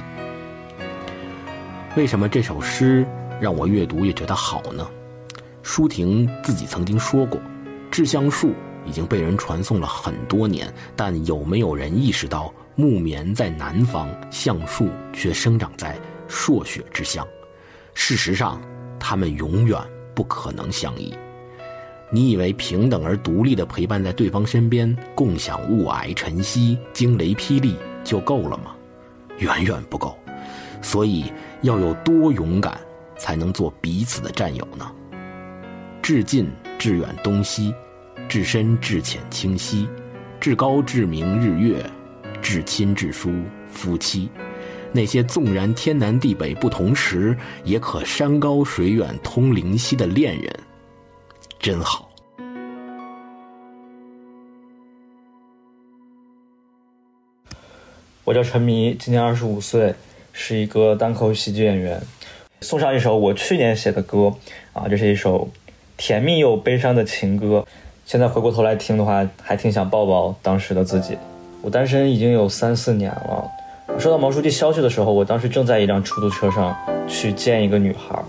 [1.95, 3.03] 为什么这首诗
[3.41, 4.87] 让我越读越觉得好呢？
[5.63, 7.41] 舒婷自己曾经说过，
[7.89, 8.49] 《致橡树》
[8.85, 12.53] 已经被人传颂了很多年，但有没有人意识到？
[12.79, 15.97] 木棉在南方，橡树却生长在
[16.27, 17.27] 朔雪之乡。
[17.95, 18.61] 事实上，
[18.99, 19.81] 它们永远
[20.13, 21.11] 不可能相依。
[22.11, 28.75] 你以为平等而独立的陪伴在对方身边，共享雾霭、晨曦、惊雷、霹雳就够了吗？
[29.39, 30.15] 远远不够。
[30.79, 32.79] 所以，要有多勇敢，
[33.17, 34.85] 才能做彼此的战友呢？
[36.03, 36.47] 至近
[36.77, 37.73] 至远东西，
[38.29, 39.89] 至深至浅清晰，
[40.39, 41.83] 至高至明日月。
[42.47, 43.29] 至亲至疏
[43.69, 44.29] 夫妻。
[44.93, 47.35] 那些纵然天南地北不同时
[47.65, 50.49] 也可山高水远通灵犀的恋人。
[51.59, 52.09] 真好。
[58.23, 59.93] 我叫陈迷今年二十五岁
[60.31, 62.01] 是一个单口喜剧演员。
[62.61, 64.33] 送上一首我去年写的歌
[64.71, 65.49] 啊这是一首
[65.97, 67.67] 甜蜜又悲伤的情歌。
[68.05, 71.17] 现在回过头来听的话还挺想抱抱当时的自己。
[71.61, 73.49] 我单身已经有三四年了。
[73.97, 76.75] 收到毛书记消息的时候，我当时正在一辆出租车上
[77.07, 78.19] 去见一个女孩，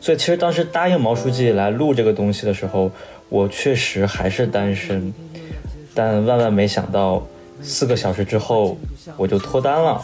[0.00, 2.90] 所以其实当时答应毛书记来录这个东西的时候，
[3.28, 5.12] 我确实还是单身。
[5.94, 7.22] 但万万没想到，
[7.62, 8.76] 四个小时之后
[9.16, 10.02] 我就脱单了。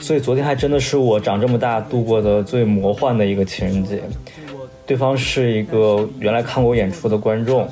[0.00, 4.02] 所以昨天还真的是我长这么大度过的最魔幻的一个情人节。
[4.84, 7.68] 对方是一个原来看过我演出的观众，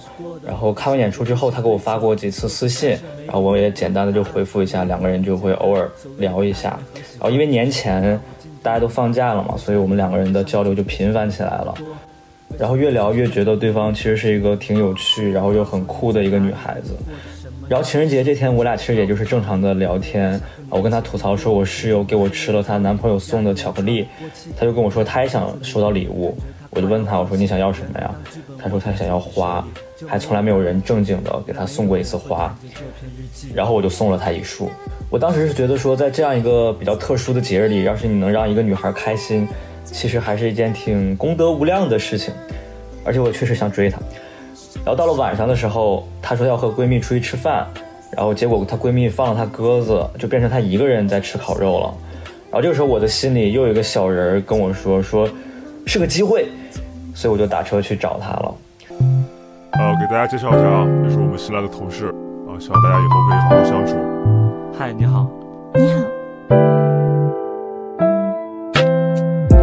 [0.46, 2.96] 然后看完演出之后，他给我发过几次私信，
[3.30, 6.76] 然后我也简单的就回复一下，两个人就会偶尔聊一下。
[7.12, 8.18] 然后因为年前
[8.60, 11.72] 大家都放假了嘛，所以我们两个人的交流就频繁起来了。
[12.58, 16.96] 然后越聊越觉得对方其实是一个挺有趣，然后又很酷的一个女孩子。
[17.68, 20.40] 然后情人节这天，我俩其实也就是正常的聊天。
[20.68, 24.08] 我跟她吐槽说，我室友给我吃了她男朋友送的巧克力，
[24.58, 26.36] 她就跟我说她也想收到礼物。
[26.70, 28.12] 我就问她，我说你想要什么呀？
[28.58, 29.64] 她说她想要花，
[30.06, 32.54] 还从来没有人正经的给她送过一次花。
[33.54, 34.70] 然后我就送了她一束。
[35.08, 39.48] 我当时是觉得说，在这样一个比较特殊的节日里，要是你能让一个女孩开心，
[39.84, 42.32] 其实还是一件挺功德无量的事情。
[43.04, 43.98] 而且我确实想追她。
[44.84, 47.66] 然后到了晚上的时候，她说要和闺蜜出去吃饭，
[48.16, 51.94] 然后结果她闺蜜放了她鸽子，就变成她一个人在吃烤肉了。
[52.50, 55.28] 然后这个时候我的心里又有一个小人跟我说，说
[55.86, 56.48] 是个机会，
[57.14, 58.54] 所以我就打车去找她了。
[59.78, 62.06] 呃，给大家介绍一下啊，这是我们新来的同事
[62.48, 63.96] 啊，希望大家以后可以好好相处。
[64.76, 65.30] 嗨，你好。
[65.74, 66.00] 你好。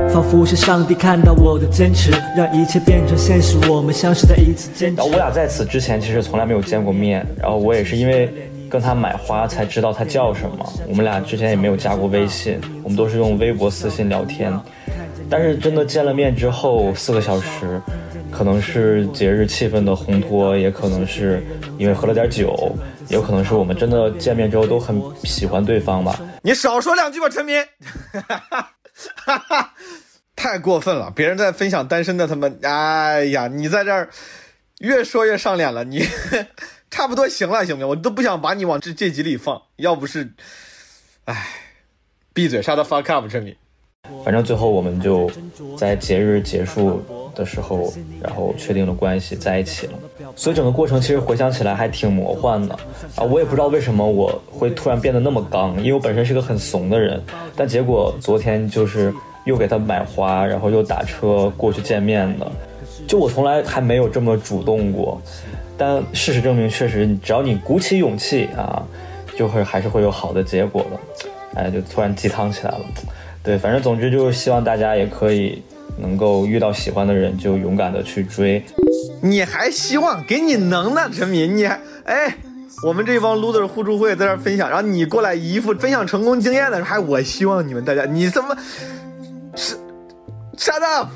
[0.09, 3.57] 仿佛是上帝看到我的坚持，让一切变成现实。
[3.69, 4.95] 我们相识在一次坚持。
[4.95, 8.33] 然后我俩在此之前其实从来没有见过面，然后我也是因为
[8.69, 10.65] 跟他买花才知道他叫什么。
[10.87, 14.57] 我们俩之前也没有加过微信，我们都是用微博私信聊天。
[15.29, 17.81] 但是真的见了面之后，四个小时，
[18.37, 21.43] 可能是节日气氛的烘托，也可能是
[21.79, 22.71] 因为喝了点酒，
[23.09, 26.21] 也有可能是我们真的见面之后都很喜欢对方吧。
[26.43, 27.65] 你少说两句吧，陈明。
[30.35, 31.11] 太过分了！
[31.15, 34.07] 别人在分享单身的，他们，哎呀，你在这儿
[34.81, 36.05] 越说越上脸了，你
[36.91, 37.89] 差不多行了，行不行？
[37.89, 40.31] 我都不想把你往这这集里放，要不是，
[41.25, 41.47] 哎，
[42.35, 43.55] 闭嘴，杀他 fuck up，陈明。
[44.23, 45.29] 反正最后我们就
[45.77, 47.01] 在节日结束
[47.33, 49.93] 的时候，然后确定了关系，在一起了。
[50.35, 52.75] 所以整个过程其实回想起来还挺魔幻的
[53.15, 53.23] 啊！
[53.23, 57.21] 我也不知道为什么我会突然变得那么刚，因为我本身是个很怂的人，
[57.55, 59.13] 但结果昨天就是
[59.45, 62.51] 又给他买花，然后又打车过去见面的。
[63.07, 65.21] 就我从来还没有这么主动过，
[65.77, 68.83] 但事实证明，确实只要你鼓起勇气啊，
[69.37, 71.21] 就会还是会有好的结果的。
[71.55, 72.81] 哎，就突然鸡汤起来了。
[73.47, 75.63] 对，反正总之就是希望大家也可以
[75.97, 78.61] 能够遇到喜欢的人就勇敢的去追。
[79.21, 82.35] 你还希望给你能呢，陈敏，你还哎，
[82.83, 88.53] 我们这帮 loser 互助会在这分享，然后你过来一副分享成功经验的，还我希望你们大家，你怎么
[89.55, 89.77] 是
[90.57, 91.07] shut up？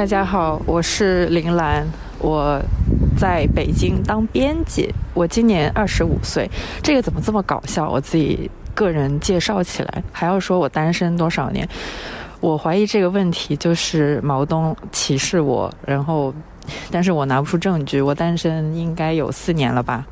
[0.00, 1.86] 大家好，我是林兰，
[2.20, 2.58] 我
[3.18, 6.50] 在北京当编辑，我今年二十五岁。
[6.82, 7.86] 这个怎么这么搞笑？
[7.86, 11.68] 我自己个人介绍起来，还要说我单身多少年？
[12.40, 16.32] 我怀疑这个问题就是毛东歧视我，然后，
[16.90, 18.00] 但是我拿不出证据。
[18.00, 20.06] 我单身应该有四年了吧？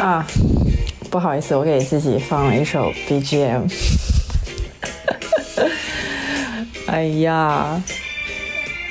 [0.00, 0.26] 啊，
[1.10, 3.70] 不好意思，我给自己放了一首 BGM。
[6.88, 7.82] 哎呀，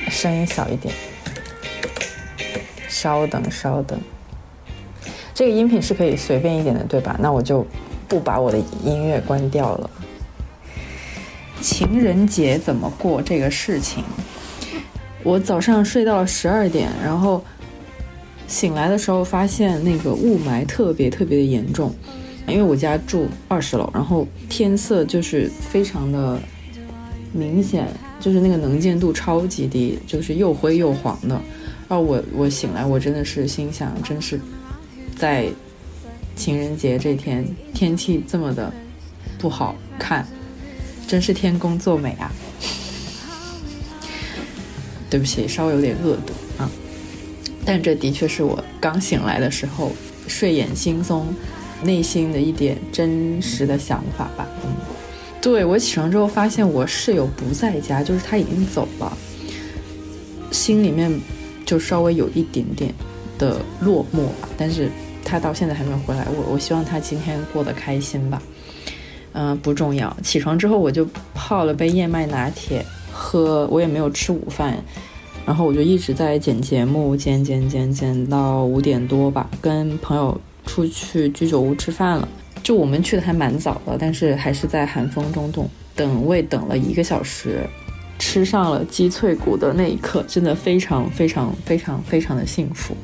[0.07, 0.93] 声音小一点，
[2.87, 3.99] 稍等稍等。
[5.33, 7.15] 这个音频是可以随便一点的，对吧？
[7.19, 7.65] 那我就
[8.07, 9.89] 不把我的音乐关掉了。
[11.59, 14.03] 情人节怎么过这个事情，
[15.23, 17.43] 我早上睡到了十二点，然后。
[18.49, 21.93] 醒来的时候发现那个雾霾特别特别的严重，
[22.47, 26.37] 因为我家住二十楼，然后天色就是非常的
[27.31, 27.87] 明显，
[28.19, 31.39] 就是那个能见度超级低，就是又灰又黄的。
[31.87, 34.39] 然后我我醒来，我真的是心想，真是
[35.15, 35.47] 在
[36.35, 38.73] 情人节这天天气这么的
[39.37, 40.27] 不好看，
[41.07, 42.31] 真是天公作美啊！
[45.09, 46.33] 对不起，稍微有点恶毒，
[47.69, 49.91] 但这的确是我刚醒来的时候
[50.27, 51.21] 睡眼惺忪，
[51.83, 54.47] 内心的一点真实的想法吧。
[54.65, 54.73] 嗯，
[55.39, 59.15] 对我起床之后发现我室友不在家，就是他已经走了，
[60.49, 61.21] 心里面
[61.63, 62.91] 就稍微有一点点
[63.37, 64.49] 的落寞吧。
[64.57, 64.89] 但是
[65.23, 68.41] 他到现在还没有回来，我我希望他今天过得开心吧。
[69.33, 70.17] 嗯、不重要。
[70.23, 74.83] 起床之后我就泡了杯燕麦拿铁喝，我也没有吃午饭，
[75.49, 82.29] 然后我就一直在剪节目，剪剪剪剪到五点多吧，跟朋友出去居酒屋吃饭了。
[82.61, 87.61] 就我们去的还蛮早的，但是还是在寒风中等等位等了一个小时，
[88.19, 92.95] 吃上了鸡脆骨的那一刻，真的非常非常非常非常的幸福。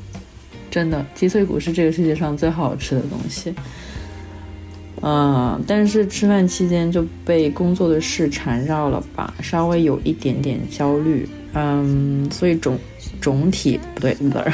[0.70, 3.56] 真的，鸡脆骨是这个世界上最好吃的东西。
[5.02, 11.28] 嗯，但是吃饭期间就被工作的事缠绕了吧，稍微有一点点焦虑。
[11.56, 12.78] 嗯，所以总
[13.22, 14.54] 总体不对，不是，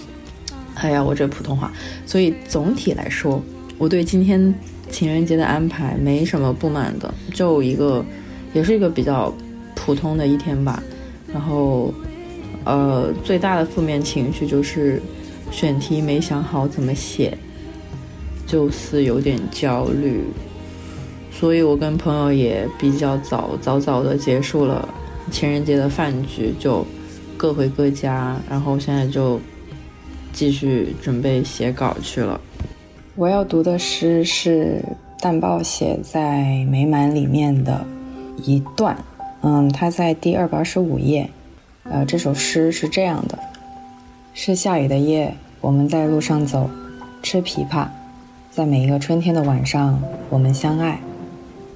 [0.74, 1.72] 哎呀，我这普通话。
[2.04, 3.40] 所以总体来说，
[3.78, 4.52] 我对今天
[4.90, 8.04] 情人节的安排没什么不满的，就一个，
[8.52, 9.32] 也是一个比较
[9.76, 10.82] 普通的一天吧。
[11.32, 11.94] 然后，
[12.64, 15.00] 呃，最大的负面情绪就是
[15.50, 17.36] 选题没想好怎么写。
[18.46, 20.22] 就是有点焦虑，
[21.30, 24.88] 所以我跟朋友也比较早早早的结束了
[25.30, 26.84] 情人节的饭局，就
[27.36, 29.40] 各回各家，然后现在就
[30.32, 32.40] 继续准备写稿去了。
[33.14, 34.82] 我要读的诗是
[35.20, 37.84] 淡豹写在美满里面的
[38.36, 38.96] 一段，
[39.42, 41.28] 嗯，它在第二百二十五页。
[41.90, 43.38] 呃，这首诗是这样的：
[44.34, 46.68] 是下雨的夜，我们在路上走，
[47.22, 47.88] 吃枇杷。
[48.50, 51.00] 在每一个春天的晚上，我们相爱，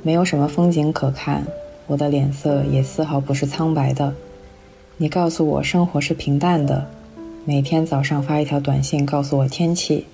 [0.02, 1.42] 没有什么风景可看，
[1.92, 4.14] 我的脸色也丝毫不是苍白的。
[4.96, 6.88] 你告诉我生活是平淡的，
[7.44, 10.06] 每天早上发一条短信告诉我天气，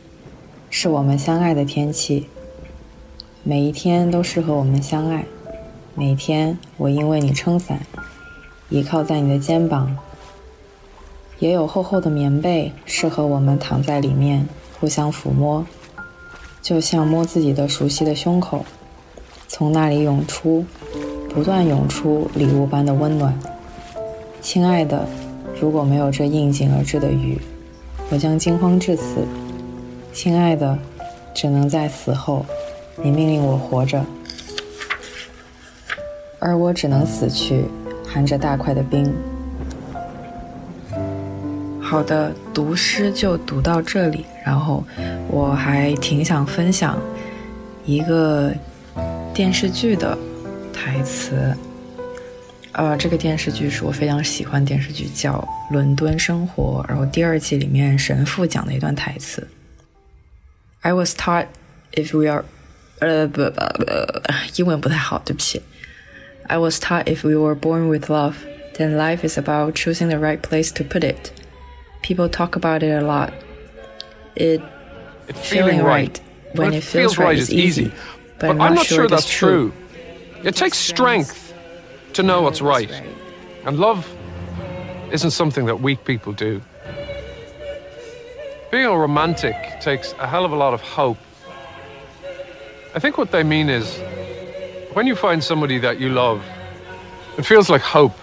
[0.70, 2.26] 是我们相爱的天气。
[3.45, 5.24] 每一天都适合我们相爱，
[5.95, 7.79] 每天我因为你撑伞，
[8.70, 9.97] 倚靠在你的肩膀，
[11.39, 14.49] 也有厚厚的棉被适合我们躺在里面
[14.81, 15.64] 互相抚摸。
[16.61, 18.64] 就像摸自己的熟悉的胸口，
[19.47, 20.66] 从那里涌出，
[21.39, 23.32] 不断涌出礼物般的温暖。
[24.41, 25.07] 亲爱的，
[25.61, 27.41] 如果没有这应景而至的雨，
[28.11, 29.24] 我将惊慌致死。
[30.12, 30.76] 亲爱的，
[31.32, 32.45] 只能在死后，
[33.01, 34.05] 你命令我活着，
[36.41, 37.66] 而我只能死去，
[38.05, 39.09] 含着大块的冰。
[41.80, 44.26] 好的，读诗就读到这里。
[44.45, 44.82] 然后
[45.30, 46.99] 我还挺想分享
[47.86, 48.53] 一个
[49.32, 50.18] 电视剧的
[50.78, 51.55] 台词。
[52.74, 55.34] 呃，这个电视剧是我非常喜欢电视剧，叫《
[55.74, 56.84] 伦敦生活》。
[56.89, 59.47] 然后第二季里面神父讲的一段台词：“
[60.82, 61.47] I was taught
[61.93, 62.43] if we are……
[62.99, 63.86] 呃不不不，
[64.55, 65.61] 英文不太好，对不起。
[66.47, 68.34] I was taught if we were born with love,
[68.76, 71.32] then life is about choosing the right place to put it.”
[72.01, 73.30] People talk about it a lot.
[74.36, 74.61] It,
[75.28, 76.19] It's feeling right
[76.53, 77.91] when it feels right is easy,
[78.39, 79.71] but I'm not sure that's that's true.
[80.45, 81.53] It takes strength
[82.12, 82.91] to know what's right.
[83.64, 84.09] And love
[85.12, 86.62] isn't something that weak people do.
[88.70, 91.18] Being a romantic takes a hell of a lot of hope.
[92.95, 93.99] I think what they mean is
[94.93, 96.45] when you find somebody that you love,
[97.36, 98.16] it feels like hope.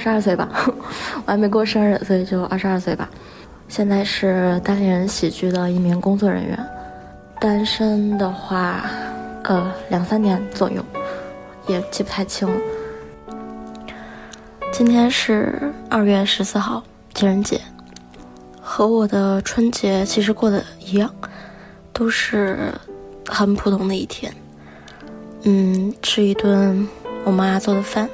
[0.00, 0.48] 二十二岁吧，
[1.26, 3.06] 我还没过生日，所以就二十二岁吧。
[3.68, 6.58] 现在是单立人喜剧的一名工作人员，
[7.38, 8.82] 单身的话，
[9.44, 10.82] 呃，两三年左右，
[11.66, 12.58] 也记不太清了。
[14.72, 16.82] 今天是二月十四号，
[17.12, 17.60] 情人节，
[18.58, 21.14] 和我的春节其实过得一样，
[21.92, 22.72] 都是
[23.26, 24.32] 很普通的一天。
[25.42, 26.88] 嗯，吃一顿
[27.22, 28.08] 我妈做的饭，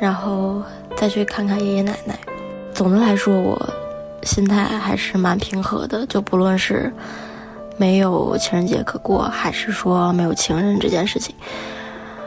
[0.00, 0.62] 然后
[0.96, 2.18] 再去看看爷爷奶奶。
[2.72, 3.60] 总的来说，我
[4.22, 6.92] 心态还是蛮平和的，就不论是
[7.76, 11.34] 没有情人节可过，还是说没有情人这件事情。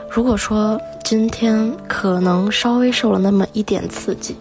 [0.10, 4.36] 如果说今天可能稍微受了那么一点刺激，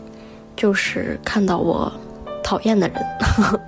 [0.56, 1.92] 就是看到我
[2.42, 3.04] 讨厌的人，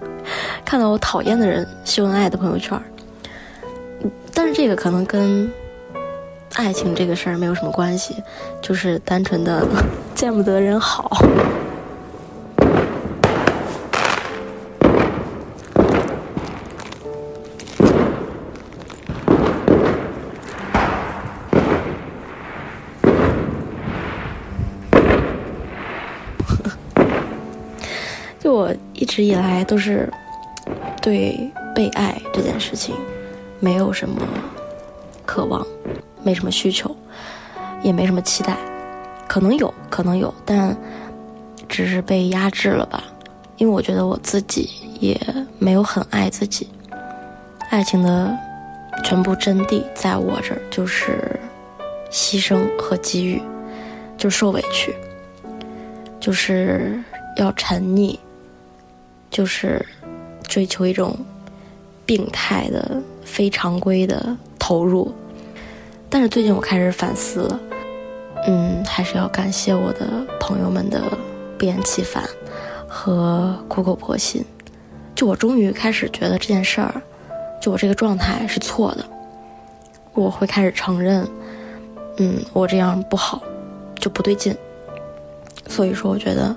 [0.64, 2.80] 看到我讨厌的人秀恩爱的朋友圈，
[4.32, 5.50] 但是这个可能跟
[6.54, 8.16] 爱情这个事儿没有什么关系，
[8.60, 9.66] 就是单纯的
[10.14, 11.10] 见不得人好。
[28.38, 30.10] 就我一直以来都是
[31.00, 32.94] 对被爱这件事情
[33.60, 34.20] 没有什么
[35.24, 35.64] 渴望，
[36.22, 36.94] 没什么需求，
[37.82, 38.56] 也没什么期待。
[39.28, 40.76] 可能有可能有，但
[41.68, 43.04] 只是被压制了吧。
[43.56, 44.68] 因为我觉得我自己
[45.00, 45.20] 也
[45.58, 46.68] 没有很爱自己。
[47.68, 48.36] 爱情的
[49.04, 51.38] 全部真谛在我这儿就是
[52.10, 53.40] 牺牲和给予，
[54.16, 54.94] 就受委屈，
[56.18, 56.98] 就是
[57.36, 58.18] 要沉溺。
[59.30, 59.86] 就是
[60.48, 61.16] 追求一种
[62.04, 65.14] 病态的、非常规的投入，
[66.10, 67.60] 但是最近我开始反思了，
[68.46, 70.06] 嗯，还是要感谢我的
[70.40, 71.00] 朋友们的
[71.56, 72.22] 不厌其烦
[72.88, 74.44] 和苦口婆心。
[75.14, 77.00] 就我终于开始觉得这件事儿，
[77.60, 79.04] 就我这个状态是错的，
[80.12, 81.26] 我会开始承认，
[82.18, 83.42] 嗯，我这样不好，
[83.94, 84.54] 就不对劲。
[85.68, 86.54] 所以说，我觉得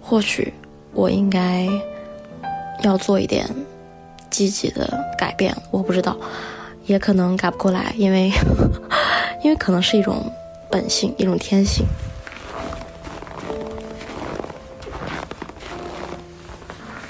[0.00, 0.54] 或许
[0.94, 1.68] 我应该。
[2.82, 3.48] 要做一点
[4.28, 6.16] 积极的改变，我不知道，
[6.92, 8.30] 也可能改不过来，因为
[9.42, 10.30] 因为可能是一种
[10.70, 11.86] 本性，一种天性。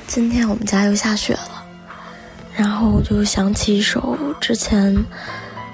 [0.06, 1.64] 今天我们家又下雪了，
[2.54, 5.04] 然后我就想起一首之前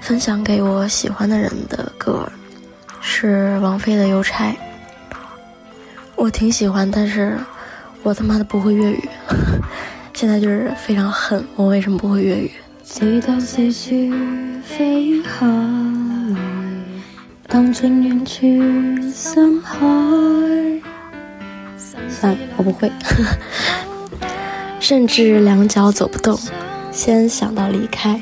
[0.01, 2.27] 分享给我喜欢的人的歌，
[3.01, 4.49] 是王菲的《邮差》，
[6.15, 7.37] 我挺喜欢，但是。
[8.01, 9.09] 我他妈的不会粤语，
[10.15, 12.49] 现在就是非常恨我为什么不会粤语。
[12.91, 14.11] 直到细雪
[14.63, 16.35] 飞下来，
[17.47, 18.41] 荡进远处
[19.13, 19.77] 深海。
[22.09, 22.91] 算了，我不会。
[24.81, 26.37] 甚至两脚走不动，
[26.91, 28.19] 先想到离开，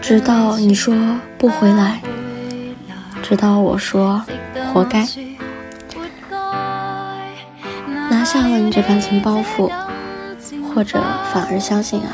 [0.00, 0.94] 直到你说
[1.36, 2.00] 不回来，
[3.20, 4.24] 直到我说
[4.72, 5.04] 活该。
[8.08, 9.70] 拿下了你这感情包袱，
[10.74, 11.00] 或者
[11.32, 12.08] 反而相信爱。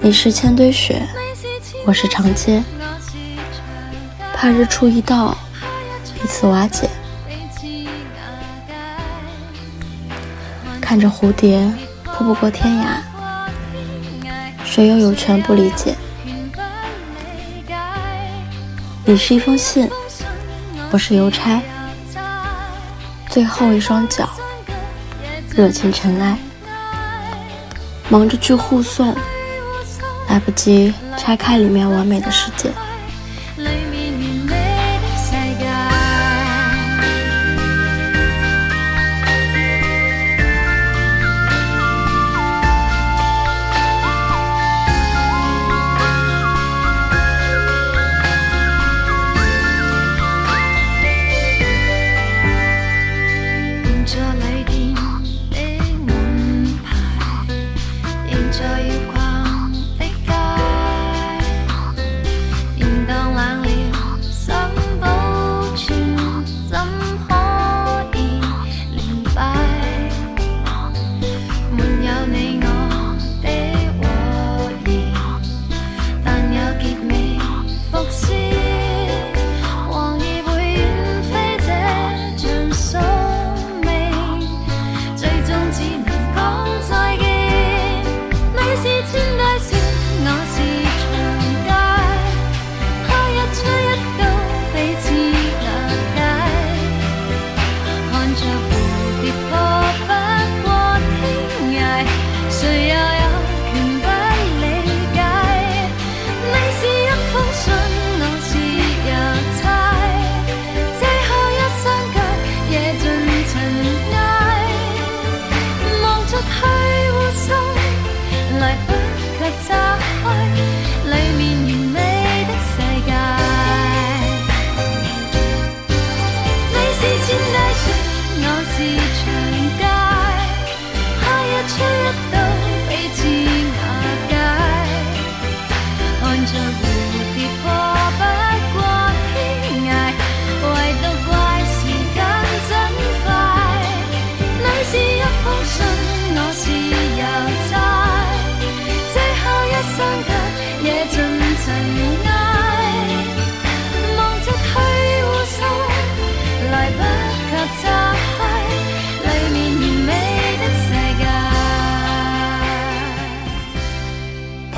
[0.00, 1.04] 你是千堆雪，
[1.84, 2.62] 我是长街，
[4.34, 5.36] 怕日出一到，
[6.14, 6.88] 彼此瓦解。
[10.80, 11.72] 看着蝴蝶
[12.04, 12.98] 扑不过天涯，
[14.64, 15.96] 谁又有权不理解？
[19.04, 19.90] 你是一封信。
[20.92, 21.62] 我是邮差，
[23.32, 24.28] 最后一双脚
[25.56, 26.36] 惹进尘埃，
[28.10, 29.16] 忙着去护送，
[30.28, 32.70] 来不及拆开里面完美的世界。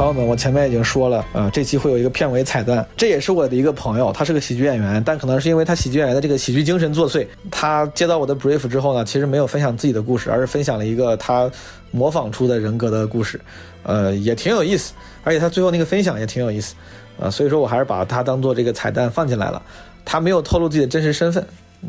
[0.05, 11.51] 朋友们，我前面已经说了，呃、这期会有一个片尾彩蛋，这也是我的一个朋友，他是个喜剧演员，但可能是因为他喜剧演员的这个喜剧精神作祟，他接到我的 brief 之后呢，其实没有分享自己的故事，而是分享了一个他
[11.91, 13.41] 模仿出的人格的故事，
[13.83, 16.75] 呃，也挺有意思，而且他最后那个分享也挺有意思，
[17.19, 19.63] 啊、所以说我还是把他当做这个彩蛋放进来了，
[20.05, 21.43] 他没有透露自己的真实身份，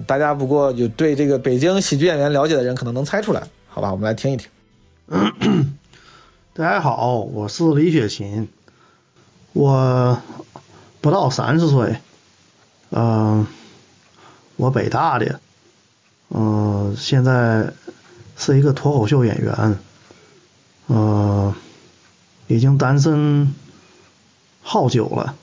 [0.07, 4.49] 大家不过有对这个北京喜剧演员了解的人可能能猜出来，好吧，我们来听一听。
[6.57, 8.47] 大家好，我是李雪琴，
[9.51, 10.21] 我
[11.01, 11.97] 不到三十岁，
[12.91, 13.45] 嗯、
[14.55, 15.41] 我北大的，
[16.29, 17.73] 嗯、现在
[18.37, 19.77] 是一个脱口秀演员，
[20.87, 21.53] 嗯、
[22.47, 23.53] 已经单身
[24.61, 25.35] 好久了，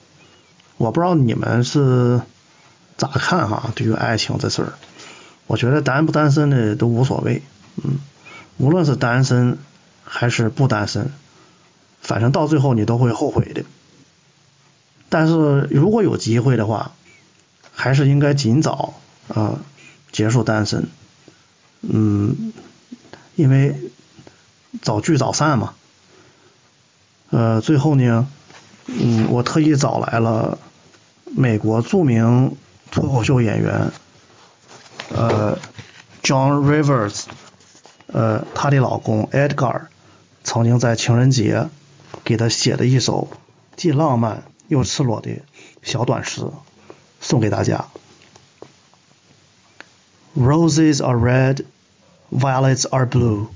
[0.79, 2.23] 我不知道你们是
[2.97, 3.71] 咋看哈？
[3.75, 4.73] 对于爱情这事儿，
[5.47, 7.43] 我觉得单不单身的都无所谓，
[7.85, 7.99] 嗯，
[8.57, 9.59] 无论是单身
[10.15, 11.11] 还是不单身，
[12.03, 13.65] 反正到最后你都会后悔的。
[15.09, 16.93] 但是如果有机会的话，
[17.73, 18.93] 还是应该尽早
[19.29, 19.61] 啊、呃
[20.13, 20.89] 结束单身，
[21.81, 22.53] 嗯，
[23.37, 23.75] 因为
[24.83, 25.73] 早聚早散嘛。
[27.31, 28.29] 呃，最后呢，
[28.85, 30.59] 嗯，我特意找来了
[31.25, 32.55] 美国著名
[32.91, 33.91] 脱口秀演员，
[35.17, 35.59] 呃
[36.23, 37.23] ，John Rivers，
[38.09, 39.87] 呃，她的老公 Edgar
[40.45, 41.69] 曾经在情人节
[42.25, 43.29] 给他写的一首
[43.77, 45.43] 既浪漫又赤裸的
[45.83, 46.47] 小短诗，
[47.21, 47.87] 送给大家。
[50.37, 51.65] Roses are red,
[52.31, 53.49] violets are blue.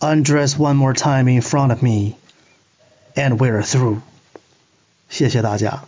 [0.00, 2.16] Undress one more time in front of me,
[3.14, 4.00] and we're through.
[5.08, 5.84] 谢谢大家。